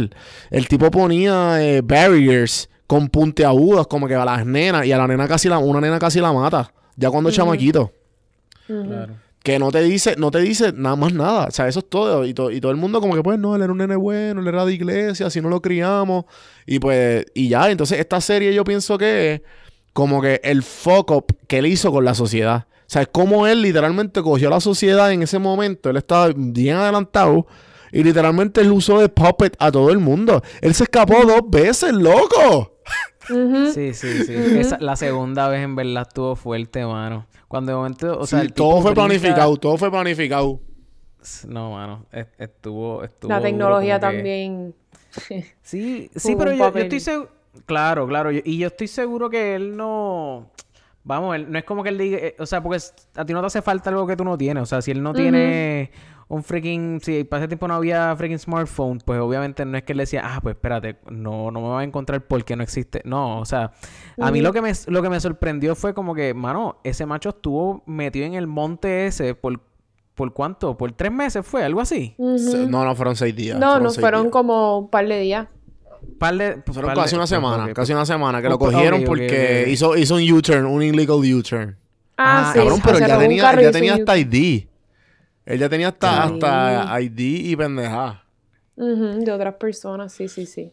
[0.51, 5.07] El tipo ponía eh, barriers con puntiagudos como que a las nenas, y a la
[5.07, 7.93] nena casi la, una nena casi la mata, ya cuando es chamaquito
[8.67, 9.15] Claro.
[9.45, 11.47] Que no te dice, no te dice nada más nada.
[11.47, 12.25] O sea, eso es todo.
[12.27, 14.41] Y, to- y todo el mundo como que, pues, no, él era un nene bueno,
[14.41, 16.25] él era de iglesia, así no lo criamos.
[16.67, 17.71] Y pues, y ya.
[17.71, 19.43] Entonces, esta serie yo pienso que es
[19.93, 22.67] como que el fuck up que él hizo con la sociedad.
[22.71, 25.91] O sea, es como él literalmente cogió a la sociedad en ese momento.
[25.91, 27.47] Él estaba bien adelantado.
[27.93, 30.43] Y literalmente él usó de puppet a todo el mundo.
[30.63, 32.74] Él se escapó dos veces, loco.
[33.73, 34.35] Sí, sí, sí.
[34.35, 37.27] Esa- la segunda vez en verdad estuvo fuerte, mano.
[37.49, 40.61] Cuando de momento, o sea, Sí, el todo fue brinca- planificado, todo fue planificado.
[41.49, 42.07] No, mano.
[42.13, 44.75] es- Estuvo, estuvo La duro, tecnología que- también.
[45.63, 47.31] Sí, sí, pero yo, yo estoy seguro.
[47.67, 48.31] Claro, claro.
[48.33, 50.51] yo- y yo estoy seguro que él no.
[51.05, 52.19] Vamos, él- no es como que él diga.
[52.19, 52.79] eh, o sea, porque
[53.15, 54.63] a ti no te hace falta algo que tú no tienes.
[54.63, 55.91] O sea, si él no tiene
[56.29, 57.01] un freaking.
[57.03, 60.23] Si para ese tiempo no había freaking smartphone, pues obviamente no es que él decía,
[60.25, 63.03] ah, pues espérate, no, no me va a encontrar porque no existe.
[63.05, 63.73] No, o sea,
[64.21, 67.31] a mí lo que me lo que me sorprendió fue como que, mano, ese macho
[67.31, 69.61] estuvo metido en el monte ese por.
[70.15, 70.77] ¿Por cuánto?
[70.77, 71.65] ¿Por tres meses fue?
[71.65, 72.15] ¿Algo así?
[72.19, 73.59] No, no, fueron seis días.
[73.59, 74.33] No, no, fueron días.
[74.33, 75.49] como un par de días.
[76.21, 79.67] Par de, Fueron par de- casi una semana, casi una semana que lo cogieron porque
[79.69, 81.77] hizo, hizo un U-turn, un illegal U-turn.
[82.17, 82.59] Ah, Ah, sí.
[82.61, 84.67] Cabrón, pero él ya tenía, ya tenía hasta ID.
[85.47, 86.33] Él ya tenía hasta, Sí.
[86.35, 87.19] hasta ID
[87.51, 88.23] y pendeja.
[88.77, 90.73] Ujú, de otras personas, sí, sí, sí.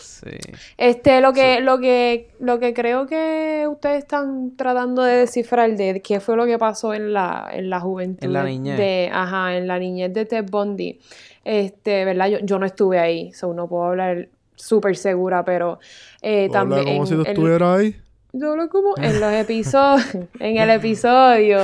[0.00, 0.36] Sí.
[0.76, 6.02] Este, lo que, lo que, lo que creo que ustedes están tratando de descifrar de
[6.02, 8.76] qué fue lo que pasó en la, en la juventud En la de- niñez.
[8.76, 11.00] de, ajá, en la niñez de Ted Bundy.
[11.42, 12.28] Este, ¿verdad?
[12.28, 15.78] Yo, yo no estuve ahí, so no puedo hablar súper segura, pero
[16.20, 16.84] eh, también.
[16.84, 17.96] como si tú estuvieras ahí.
[18.32, 21.58] Yo hablo como en los episodios, en el episodio,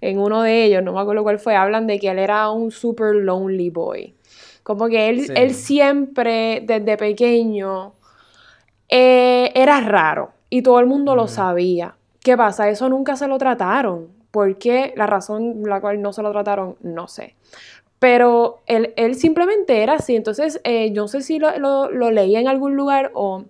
[0.00, 2.70] en uno de ellos, no me acuerdo cuál fue, hablan de que él era un
[2.70, 4.14] super lonely boy.
[4.62, 5.32] Como que él, Sí.
[5.34, 7.94] él siempre, desde pequeño,
[8.88, 11.94] eh, era raro y todo el mundo lo sabía.
[12.22, 12.68] ¿Qué pasa?
[12.68, 14.08] Eso nunca se lo trataron.
[14.30, 14.92] ¿Por qué?
[14.96, 17.34] La razón la cual no se lo trataron, no sé.
[17.98, 20.14] Pero él, él simplemente era así.
[20.14, 23.44] Entonces, eh, yo no sé si lo, lo, lo leí en algún lugar o,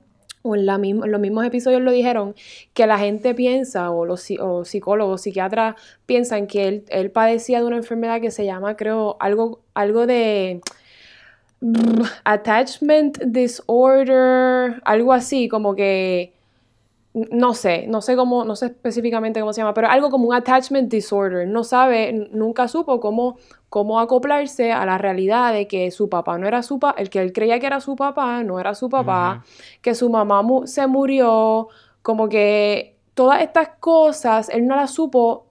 [0.49, 2.35] o en, la los mismos episodios lo dijeron,
[2.75, 5.77] que la gente piensa, o los o psicólogos, psiquiatras,
[6.07, 10.61] piensan que él, él padecía de una enfermedad que se llama, creo, algo, algo de
[11.61, 16.38] mm, attachment disorder, algo así, como que
[17.31, 20.35] no sé, no sé cómo, no sé específicamente cómo se llama, pero algo como un
[20.35, 21.47] attachment disorder.
[21.49, 23.37] No sabe, nunca supo cómo,
[23.69, 27.21] cómo acoplarse a la realidad de que su papá no era su papá, el que
[27.21, 29.43] él creía que era su papá, no era su papá,
[29.83, 31.69] que su mamá mu- se murió,
[32.03, 35.47] como que todas estas cosas él no las supo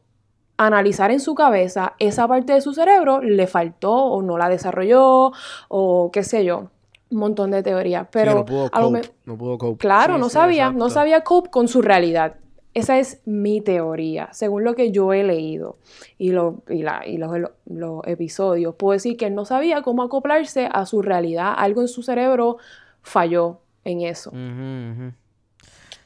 [0.57, 5.31] analizar en su cabeza, esa parte de su cerebro le faltó o no la desarrolló
[5.67, 6.69] o qué sé yo,
[7.09, 8.91] un montón de teorías, pero Sí, no pudo cope.
[8.91, 9.77] me- No pudo cope.
[9.77, 12.35] Claro, Sí, no sí, sabía, no sabía cope con su realidad.
[12.73, 15.77] Esa es mi teoría, según lo que yo he leído
[16.19, 17.31] y, lo- y la- y los,
[17.65, 18.75] los- episodios.
[18.75, 21.53] Puedo decir que él no sabía cómo acoplarse a su realidad.
[21.57, 22.57] Algo en su cerebro
[23.01, 24.31] falló en eso.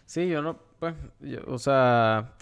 [0.05, 2.35] Sí, yo no, pues, yo- o sea,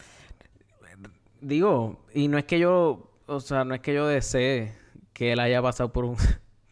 [1.42, 4.74] digo, y no es que yo, o sea, no es que yo desee
[5.14, 6.18] que él haya pasado por un,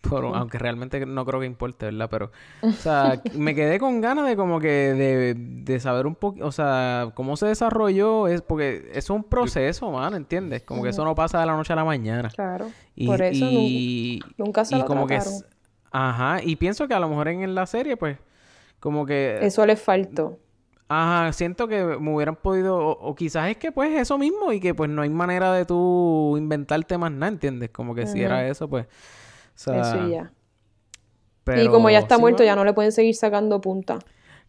[0.10, 2.08] por un- aunque realmente no creo que importe, ¿verdad?
[2.10, 2.32] Pero,
[2.62, 6.51] o sea, me quedé con ganas de como que de, de saber un poco, o
[6.51, 10.64] sea, cómo se desarrolló, es porque es un proceso, mano, ¿entiendes?
[10.64, 12.30] Como que eso no pasa de la noche a la mañana.
[12.30, 12.70] Claro.
[12.95, 15.41] Y, Por eso y- nunca se y lo como que trataron.
[15.91, 18.18] ajá, y pienso que a lo mejor en, en la serie, pues,
[18.80, 20.39] como que eso le faltó.
[20.89, 24.62] Ajá, siento que me hubieran podido, o, o quizás es que pues eso mismo y
[24.62, 27.72] que pues no hay manera de tú inventarte más nada, ¿entiendes?
[27.72, 28.86] Como que si era eso, pues,
[29.58, 30.32] sea, eso y ya.
[31.62, 32.51] y como ya está sí, muerto, bueno.
[32.51, 33.99] ya no le pueden seguir sacando punta.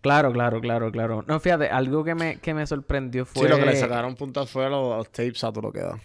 [0.01, 1.25] Claro, claro, claro, claro.
[1.27, 3.43] No, fíjate, algo que me, que me sorprendió fue...
[3.43, 5.73] Sí, lo que le sacaron puntas fue a los, a los tapes a todo lo
[5.73, 5.99] que da.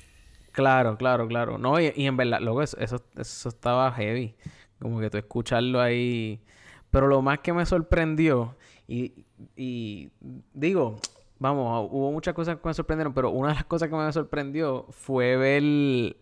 [0.51, 1.57] Claro, claro, claro.
[1.57, 4.35] No, y, y en verdad, luego eso, eso, eso estaba heavy.
[4.79, 6.41] Como que tú escucharlo ahí.
[6.89, 8.55] Pero lo más que me sorprendió,
[8.87, 9.25] y,
[9.55, 10.09] y
[10.53, 10.97] digo,
[11.39, 14.85] vamos, hubo muchas cosas que me sorprendieron, pero una de las cosas que me sorprendió
[14.91, 16.15] fue ver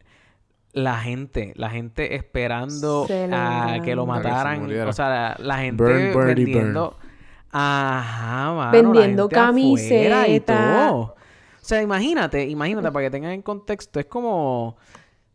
[0.73, 4.87] la gente, la gente esperando a que lo A que se mataran.
[4.87, 6.95] O sea, la, la gente Burn, Birdie, vendiendo.
[7.51, 9.29] Ajá, mano, Vendiendo
[10.05, 11.01] afuera y todo.
[11.01, 11.15] O
[11.63, 14.77] sea, imagínate, imagínate, para que tengan en contexto, es como, o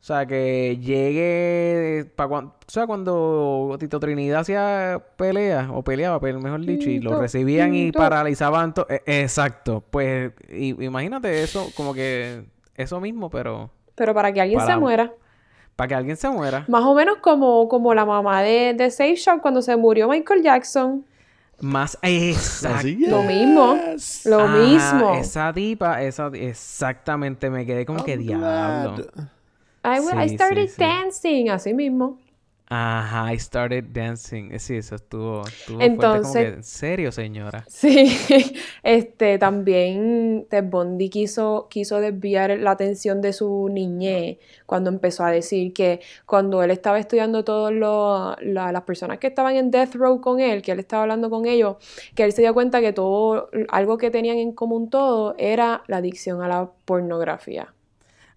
[0.00, 6.32] sea, que llegue, para cuando, o sea, cuando Tito Trinidad hacía pelea, o peleaba, pe-
[6.32, 8.86] mejor dicho, y lo recibían y paralizaban todo.
[9.06, 14.76] exacto, pues, y- imagínate eso, como que eso mismo, pero Pero para que alguien se
[14.80, 15.12] muera.
[15.76, 16.64] Para que alguien se muera.
[16.68, 20.42] Más o menos como, como la mamá de, de Safe Shop cuando se murió Michael
[20.42, 21.04] Jackson.
[21.60, 22.88] Más exacto.
[23.08, 23.78] Lo mismo.
[24.24, 25.14] Lo mismo.
[25.14, 29.06] Esa tipa, esa, exactamente, me quedé como que diablo.
[29.84, 30.82] I, Sí, I started sí, sí.
[30.82, 32.18] dancing, así mismo.
[32.68, 34.50] Ajá, I started dancing.
[34.52, 37.64] Eh, Sí, eso estuvo, estuvo Entonces- fuerte como que, ¿en serio, señora?
[37.68, 38.16] Sí,
[38.82, 45.30] este también Ted Bundy quiso, quiso desviar la atención de su niñez cuando empezó a
[45.30, 47.72] decir que cuando él estaba estudiando todas
[48.42, 51.76] las personas que estaban en Death Row con él, que él estaba hablando con ellos,
[52.16, 55.98] que él se dio cuenta que todo, algo que tenían en común todo era la
[55.98, 57.72] adicción a la pornografía.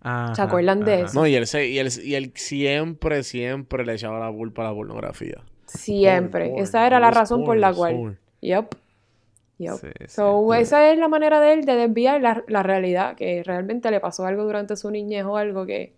[0.02, 1.06] Ajá, acuerdan de ajá.
[1.06, 1.20] eso?
[1.20, 4.70] No, y él, se, y, él, y él siempre, siempre le echaba la culpa a
[4.70, 5.44] la pornografía.
[5.66, 6.46] Siempre.
[6.46, 7.96] Porn, porn, Esa era la razón por la cual.
[7.96, 8.20] porn.
[8.42, 8.76] Yep.
[9.58, 9.76] Yep.
[9.76, 13.44] Sí, sí, So, esa es la manera de él de desviar la, la realidad, que
[13.44, 15.94] realmente le pasó algo durante su niñez o algo que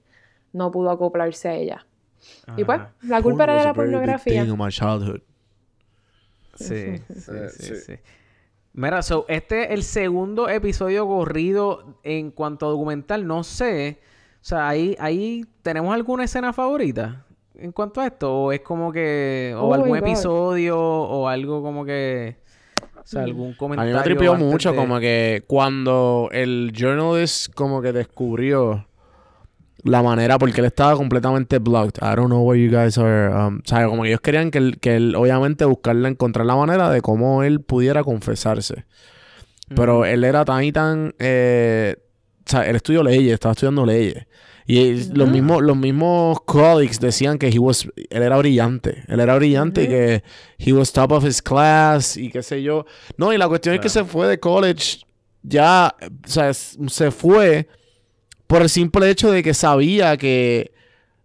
[0.53, 1.85] no pudo acoplarse a ella.
[2.57, 4.45] Y pues, la culpa era de la pornografía.
[6.69, 7.01] Eh,
[7.49, 7.75] sí, sí.
[7.75, 7.93] sí.
[8.73, 13.27] Mira, so, este es el segundo episodio corrido en cuanto a documental.
[13.27, 13.99] No sé.
[14.35, 18.33] O sea, ahí, ahí tenemos alguna escena favorita en cuanto a esto.
[18.33, 19.53] O es como que.
[19.57, 20.79] O Oh algún episodio.
[20.79, 22.37] O algo como que.
[22.95, 23.91] O sea, algún A comentario.
[23.93, 28.85] mí me tripió mucho de- como que cuando el journalist como que descubrió
[29.83, 32.01] la manera porque él estaba completamente blocked.
[32.01, 33.33] I don't know where you guys are.
[33.33, 36.55] Um, o sea, como que ellos querían que él, que él obviamente buscarle, encontrar la
[36.55, 38.85] manera de cómo él pudiera confesarse.
[39.73, 41.15] Pero él era tan y tan...
[41.17, 41.95] eh,
[42.45, 44.25] o sea, él estudió leyes, estaba estudiando leyes.
[44.67, 49.03] Y los mismos los mismos colleagues decían que he was, él era brillante.
[49.07, 50.23] Él era brillante y que
[50.57, 52.85] he was top of his class y qué sé yo.
[53.17, 54.99] No, y la cuestión es que se fue de college
[55.43, 57.67] ya, o sea, se fue
[58.51, 60.71] por el simple hecho de que sabía que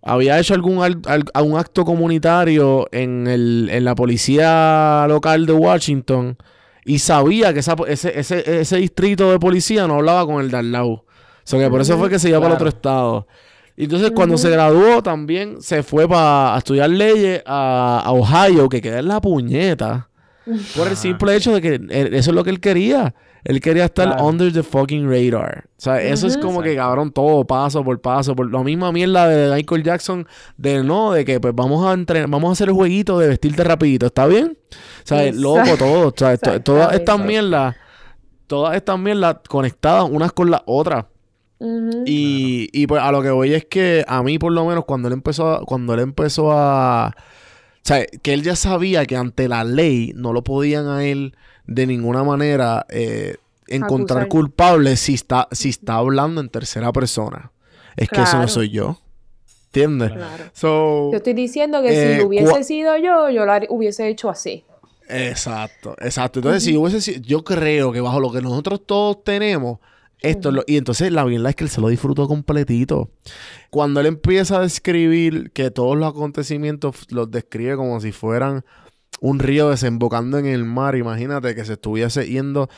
[0.02, 5.52] había hecho algún, al- al- algún acto comunitario en, el, en la policía local de
[5.52, 6.36] Washington
[6.84, 10.56] y sabía que esa, ese, ese, ese distrito de policía no hablaba con el de
[10.58, 10.88] al lado.
[10.90, 11.04] O
[11.42, 13.26] sea que por eso fue que se iba para el otro estado.
[13.76, 18.80] Y entonces cuando se graduó también se fue para estudiar leyes a, a Ohio, que
[18.80, 20.08] queda en la puñeta.
[20.76, 23.14] Por el simple hecho de que él- eso es lo que él quería.
[23.48, 24.26] Él quería estar Claro.
[24.26, 25.64] under the fucking radar.
[25.66, 28.34] O sea, eso es como que cabrón todo paso por paso.
[28.36, 30.26] Por la misma mierda de Michael Jackson.
[30.56, 33.62] De no, de que pues vamos a entrenar, vamos a hacer el jueguito de vestirte
[33.64, 34.06] rapidito.
[34.06, 34.58] ¿Está bien?
[34.72, 35.40] O sea, Exacto.
[35.42, 36.08] loco todo.
[36.08, 37.76] O sea, to- todas estas mierdas,
[38.48, 41.04] todas estas mierdas conectadas unas con las otras.
[42.04, 45.08] Y, y pues a lo que voy es que a mí por lo menos cuando
[45.08, 49.48] él empezó a, cuando él empezó a o sea, que él ya sabía que ante
[49.48, 51.34] la ley no lo podían a él
[51.66, 53.36] de ninguna manera eh,
[53.68, 54.28] encontrar Acusar.
[54.28, 57.52] culpable si está, si está hablando en tercera persona.
[57.96, 58.98] Es que eso no soy yo.
[59.66, 60.12] ¿Entiendes?
[60.12, 60.44] Claro.
[60.54, 64.30] So, Yo estoy diciendo que Eh, si lo hubiese sido yo, yo lo hubiese hecho
[64.30, 64.64] así.
[65.08, 66.38] Exacto, exacto.
[66.40, 69.78] Entonces, si hubiese sido- yo creo que bajo lo que nosotros todos tenemos,
[70.20, 73.10] esto es lo, y entonces la verdad es que él se lo disfrutó completito.
[73.70, 78.64] Cuando él empieza a describir que todos los acontecimientos los describe como si fueran
[79.20, 82.68] un río desembocando en el mar, imagínate que se estuviese yendo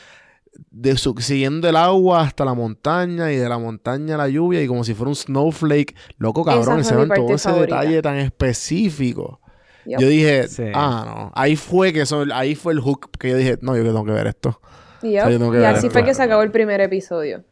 [0.71, 4.67] de siguiendo el agua hasta la montaña y de la montaña a la lluvia y
[4.67, 5.95] como si fuera un snowflake.
[6.17, 7.81] Loco, cabrón, ese todo ese favorita.
[7.81, 9.39] detalle tan específico.
[9.85, 10.65] Yo dije, Sí.
[10.73, 11.31] ah, no.
[11.35, 14.05] Ahí fue que eso, ahí fue el hook que yo dije, no, yo que tengo
[14.05, 14.59] que ver esto.
[15.01, 15.91] Y, sea, yo tengo que y ver así esto.
[15.91, 17.43] fue que se acabó el primer episodio.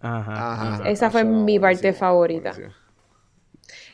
[0.00, 0.74] Ajá.
[0.76, 0.88] Ajá.
[0.88, 2.52] Esa fue Eso, mi parte favorita.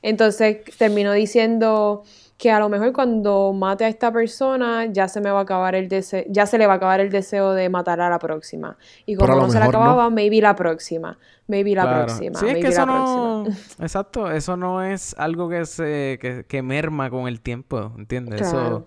[0.02, 2.02] Entonces terminó diciendo
[2.36, 5.74] que a lo mejor cuando mate a esta persona ya se me va a acabar
[5.74, 8.76] el deseo, ya se le va a acabar el deseo de matar a la próxima.
[9.06, 9.70] Y como no se le no.
[9.70, 11.18] acababa, maybe la próxima.
[11.46, 12.06] Maybe la Claro.
[12.06, 12.38] próxima.
[12.40, 13.42] Sí, es que eso la no...
[13.44, 13.76] próxima.
[13.86, 18.40] Exacto, eso no es algo que se que, que merma con el tiempo, ¿entiendes?
[18.40, 18.84] Claro.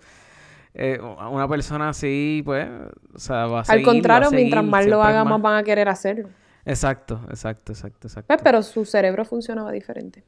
[0.74, 2.68] eh, una persona así, pues,
[3.12, 5.88] o sea, va a Al a contrario, mientras más lo haga, más van a querer
[5.88, 6.28] hacerlo.
[6.64, 8.26] Exacto, exacto, exacto, exacto.
[8.28, 10.22] Pues, pero su cerebro funcionaba diferente.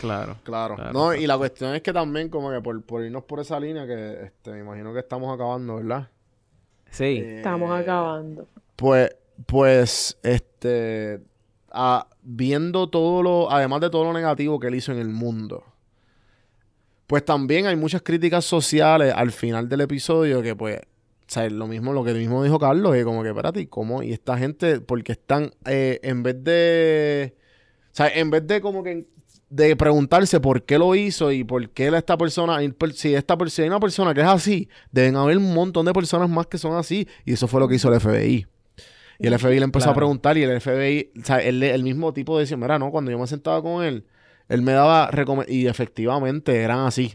[0.00, 0.36] Claro.
[0.42, 0.76] Claro.
[0.76, 3.58] Claro, no, y la cuestión es que también, como que por, por irnos por esa
[3.58, 6.08] línea, que este, me imagino que estamos acabando, ¿verdad?
[6.90, 7.22] Sí.
[7.24, 8.46] Estamos acabando.
[8.76, 9.16] Pues,
[9.46, 11.20] pues, este,
[11.70, 15.64] ah, viendo todo lo, además de todo lo negativo que él hizo en el mundo,
[17.06, 20.80] pues también hay muchas críticas sociales al final del episodio que, pues,
[21.26, 24.02] o sea, lo mismo, lo que mismo dijo Carlos, que como que, espérate, ¿y cómo?
[24.02, 27.34] Y esta gente, porque están, eh, en vez de,
[27.86, 29.06] o sea, en vez de como que,
[29.54, 32.58] de preguntarse por qué lo hizo y por qué esta persona,
[32.94, 36.28] si esta si hay una persona que es así, deben haber un montón de personas
[36.28, 37.06] más que son así.
[37.24, 38.46] Y eso fue lo que hizo el FBI.
[39.20, 42.12] Y el FBI le empezó a preguntar y el FBI, o sea, él- el mismo
[42.12, 44.04] tipo decía, mira, no, cuando yo me sentaba con él,
[44.48, 45.08] él me daba
[45.46, 47.14] y efectivamente eran así.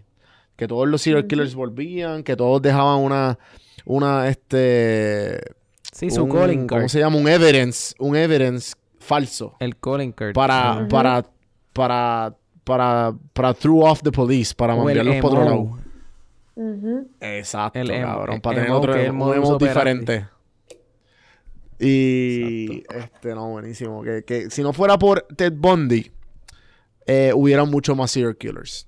[0.55, 3.37] Que todos los serial killers volvían, que todos dejaban una,
[3.85, 5.39] una, este...
[5.91, 6.89] Sí, su un- calling ¿Cómo card.
[6.89, 7.17] se llama?
[7.17, 9.55] Un evidence, un evidence falso.
[9.59, 10.33] El calling card.
[10.33, 11.25] Para, para,
[11.79, 15.79] para, para, para throw off the police, para mandarlos para otro lado.
[16.57, 17.05] emo.
[17.21, 18.41] Exacto, El emo- cabrón.
[18.41, 19.65] Para emo, tener otro que un operandi.
[19.65, 20.25] diferente.
[21.79, 24.03] Y este, no, buenísimo.
[24.03, 26.11] Que, que si no fuera por Ted Bundy,
[27.07, 28.85] eh, hubieran mucho más serial killers.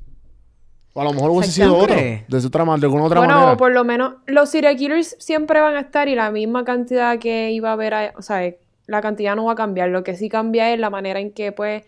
[0.93, 1.95] O a lo mejor hubiese sido otro.
[1.95, 3.55] De otra, de alguna otra bueno, manera.
[3.57, 7.51] por lo menos los serial killers siempre van a estar y la misma cantidad que
[7.51, 8.53] iba a haber, a- o sea,
[8.87, 9.87] la cantidad no va a cambiar.
[9.87, 11.83] Lo que sí cambia es la manera en que, pues,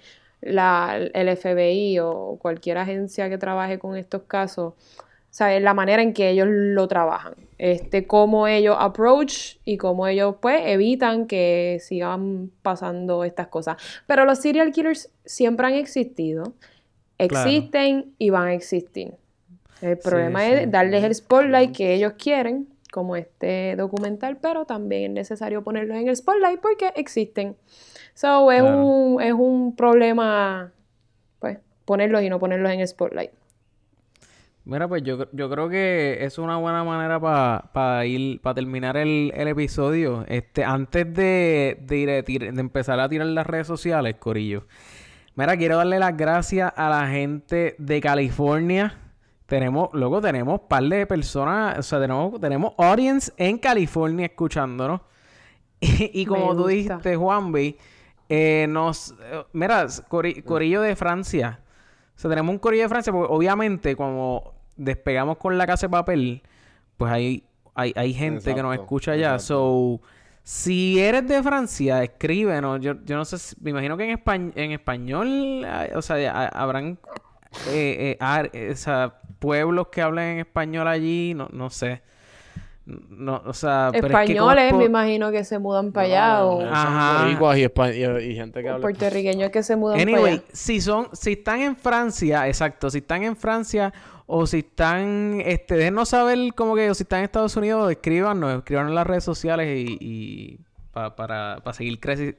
[0.45, 5.73] la, el FBI o cualquier agencia que trabaje con estos casos, o sea, es la
[5.73, 7.33] manera en que ellos lo trabajan.
[7.57, 13.77] Este, cómo ellos approach y cómo ellos, pues, evitan que sigan pasando estas cosas.
[14.05, 16.53] Pero los serial killers siempre han existido,
[17.17, 17.49] Claro.
[17.49, 19.13] existen y van a existir.
[19.81, 20.51] El problema sí.
[20.51, 25.97] es darles el spotlight que ellos quieren, como este documental, pero también es necesario ponerlos
[25.97, 27.55] en el spotlight porque existen.
[28.14, 28.84] So, es, Claro.
[28.86, 30.72] un, es un problema,
[31.39, 33.32] pues, ponerlos y no ponerlos en el spotlight.
[34.66, 39.34] Mira, pues yo, yo creo que es una buena manera para ir, para terminar el,
[39.36, 40.24] el episodio.
[40.30, 44.66] Este, antes de, de, ir a tir- de empezar a tirar las redes sociales, Corillo.
[45.36, 48.97] Mira, quiero darle las gracias a la gente de California.
[49.47, 55.01] Tenemos, luego tenemos un par de personas, o sea, tenemos, tenemos audience en California escuchándonos.
[55.82, 56.70] Y, y como Me tú gusta.
[56.70, 57.78] dijiste, Juanvi,
[58.36, 59.11] eh, nos...
[59.21, 61.59] eh, mira, cori- corillo de Francia.
[62.15, 65.91] O sea, tenemos un corillo de Francia porque obviamente como despegamos con la casa de
[65.91, 66.41] papel,
[66.97, 67.43] pues hay,
[67.75, 69.36] hay, hay gente que nos escucha allá.
[69.36, 69.99] exacto.
[69.99, 70.01] So,
[70.45, 72.81] Si eres de Francia, escríbenos.
[72.81, 75.65] Yo, yo no sé, si- me imagino que en, españ- en español,
[75.95, 76.97] o sea, ha- habrán
[77.67, 82.01] eh, eh, ar- o sea, pueblos que hablen en español allí, no, no sé.
[82.86, 86.45] No, o sea, pero es que ¿cómo Españoles, me imagino que se mudan para allá,
[86.45, 87.27] o, Ajá.
[87.29, 88.81] y, y- y gente que o habla.
[88.81, 90.43] puertorriqueños que se mudan para Anyway, allá.
[90.51, 93.93] si son, si están en Francia, exacto, si están en Francia
[94.25, 98.57] o si están, este, déjenos saber como que, o si están en Estados Unidos, escríbanos,
[98.57, 100.59] escríbanos en las redes sociales y, y
[100.91, 102.38] pa- para, para seguir creciendo,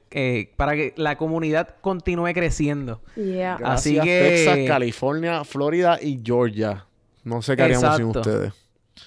[0.57, 3.01] para que la comunidad continúe creciendo.
[3.17, 3.57] Yeah.
[3.59, 6.85] Gracias, Así que- Texas, California, Florida y Georgia.
[7.23, 8.53] No sé qué haríamos sin ustedes.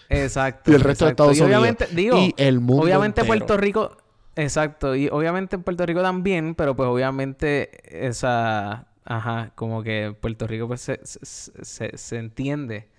[0.09, 0.71] Exacto.
[0.71, 1.11] Y el resto de.
[1.11, 1.95] Estados Y obviamente, Unidos.
[1.95, 3.37] digo, Y el mundo obviamente entero.
[3.37, 3.97] Puerto Rico,
[4.35, 10.47] exacto, y obviamente en Puerto Rico también, pero pues obviamente esa, ajá, como que Puerto
[10.47, 12.89] Rico pues se, se, se- se entiende,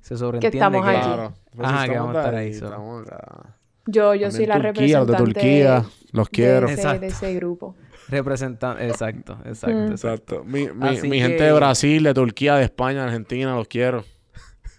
[0.00, 1.00] se sobreentiende estamos aquí.
[1.00, 1.34] Claro.
[1.54, 2.98] Pues Ajá, que estamos vamos a estar ahí, ahí, so.
[2.98, 3.56] acá.
[3.86, 6.66] Yo, yo soy la Turquía, los de representante Turquía, los quiero.
[6.68, 7.00] De, ese, Exacto.
[7.00, 7.76] de ese grupo.
[8.08, 9.90] representante, exacto, exacto, Mm.
[9.92, 10.34] exacto.
[10.40, 10.44] Exacto.
[10.44, 14.04] Mi, mi, gente que- de Brasil, de Turquía, de España, Argentina, los quiero.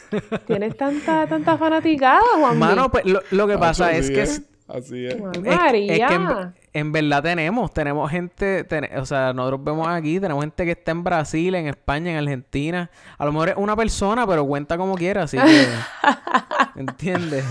[0.47, 2.59] Tienes tanta, tanta fanaticada, Juan.
[2.59, 5.15] Mano, pues lo, lo que pasa Así es que es- Así es.
[5.15, 6.07] Es, que- es María.
[6.09, 10.65] que en, en verdad tenemos, tenemos gente, ten- o sea, nosotros vemos aquí, tenemos gente
[10.65, 12.91] que está en Brasil, en España, en Argentina.
[13.19, 15.67] A lo mejor es una persona, pero cuenta como quiera, así que,
[16.77, 17.45] ¿entiendes?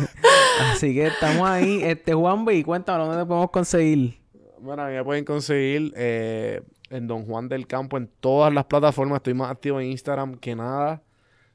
[0.72, 1.82] Así que estamos ahí.
[1.84, 4.20] Este Juan B, cuéntanos dónde te podemos conseguir.
[4.60, 8.66] Bueno, a mí me pueden conseguir eh, en Don Juan del Campo en todas las
[8.66, 9.18] plataformas.
[9.18, 11.02] Estoy más activo en Instagram que nada.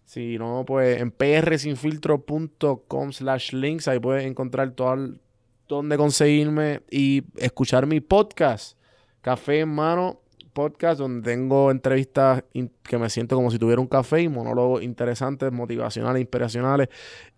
[0.08, 3.88] Si no, pues en prsinfiltro.com slash links.
[3.88, 5.20] Ahí puedes encontrar todo el-
[5.68, 8.78] dónde conseguirme y escuchar mi podcast.
[9.20, 10.20] Café en mano
[10.54, 12.42] podcast donde tengo entrevistas
[12.84, 16.88] que me siento como si tuviera un café y monólogos interesantes, motivacionales, inspiracionales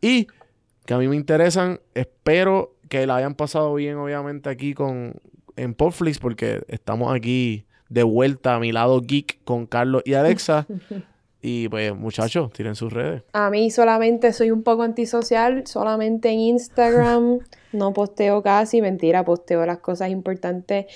[0.00, 0.28] y
[0.86, 1.80] que a mí me interesan.
[1.94, 5.14] Espero que la hayan pasado bien, obviamente, aquí con
[5.56, 10.68] en Popflix, porque estamos aquí de vuelta a mi lado geek con Carlos y Alexa.
[11.42, 13.22] y pues, muchachos, tiren sus redes.
[13.32, 17.38] A mí solamente soy un poco antisocial, solamente en Instagram.
[17.72, 20.86] no posteo casi, mentira, posteo las cosas importantes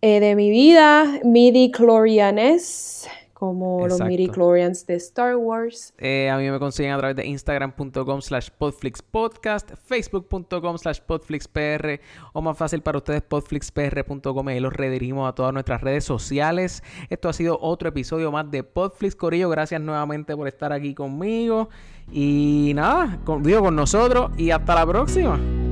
[0.00, 1.20] eh, de mi vida.
[1.24, 3.08] Midi Clorianes,
[3.42, 4.08] como los Exacto.
[4.08, 5.92] Midi Clorians de Star Wars.
[5.98, 12.00] Eh, a mí me consiguen a través de instagram.com slash podflixpodcast, facebook.com slash podflixpr
[12.34, 16.84] o más fácil para ustedes podflixpr.com y los redirigimos a todas nuestras redes sociales.
[17.10, 19.50] Esto ha sido otro episodio más de Podflix Corillo.
[19.50, 21.68] Gracias nuevamente por estar aquí conmigo
[22.12, 25.71] y nada, con, digo con nosotros y hasta la próxima.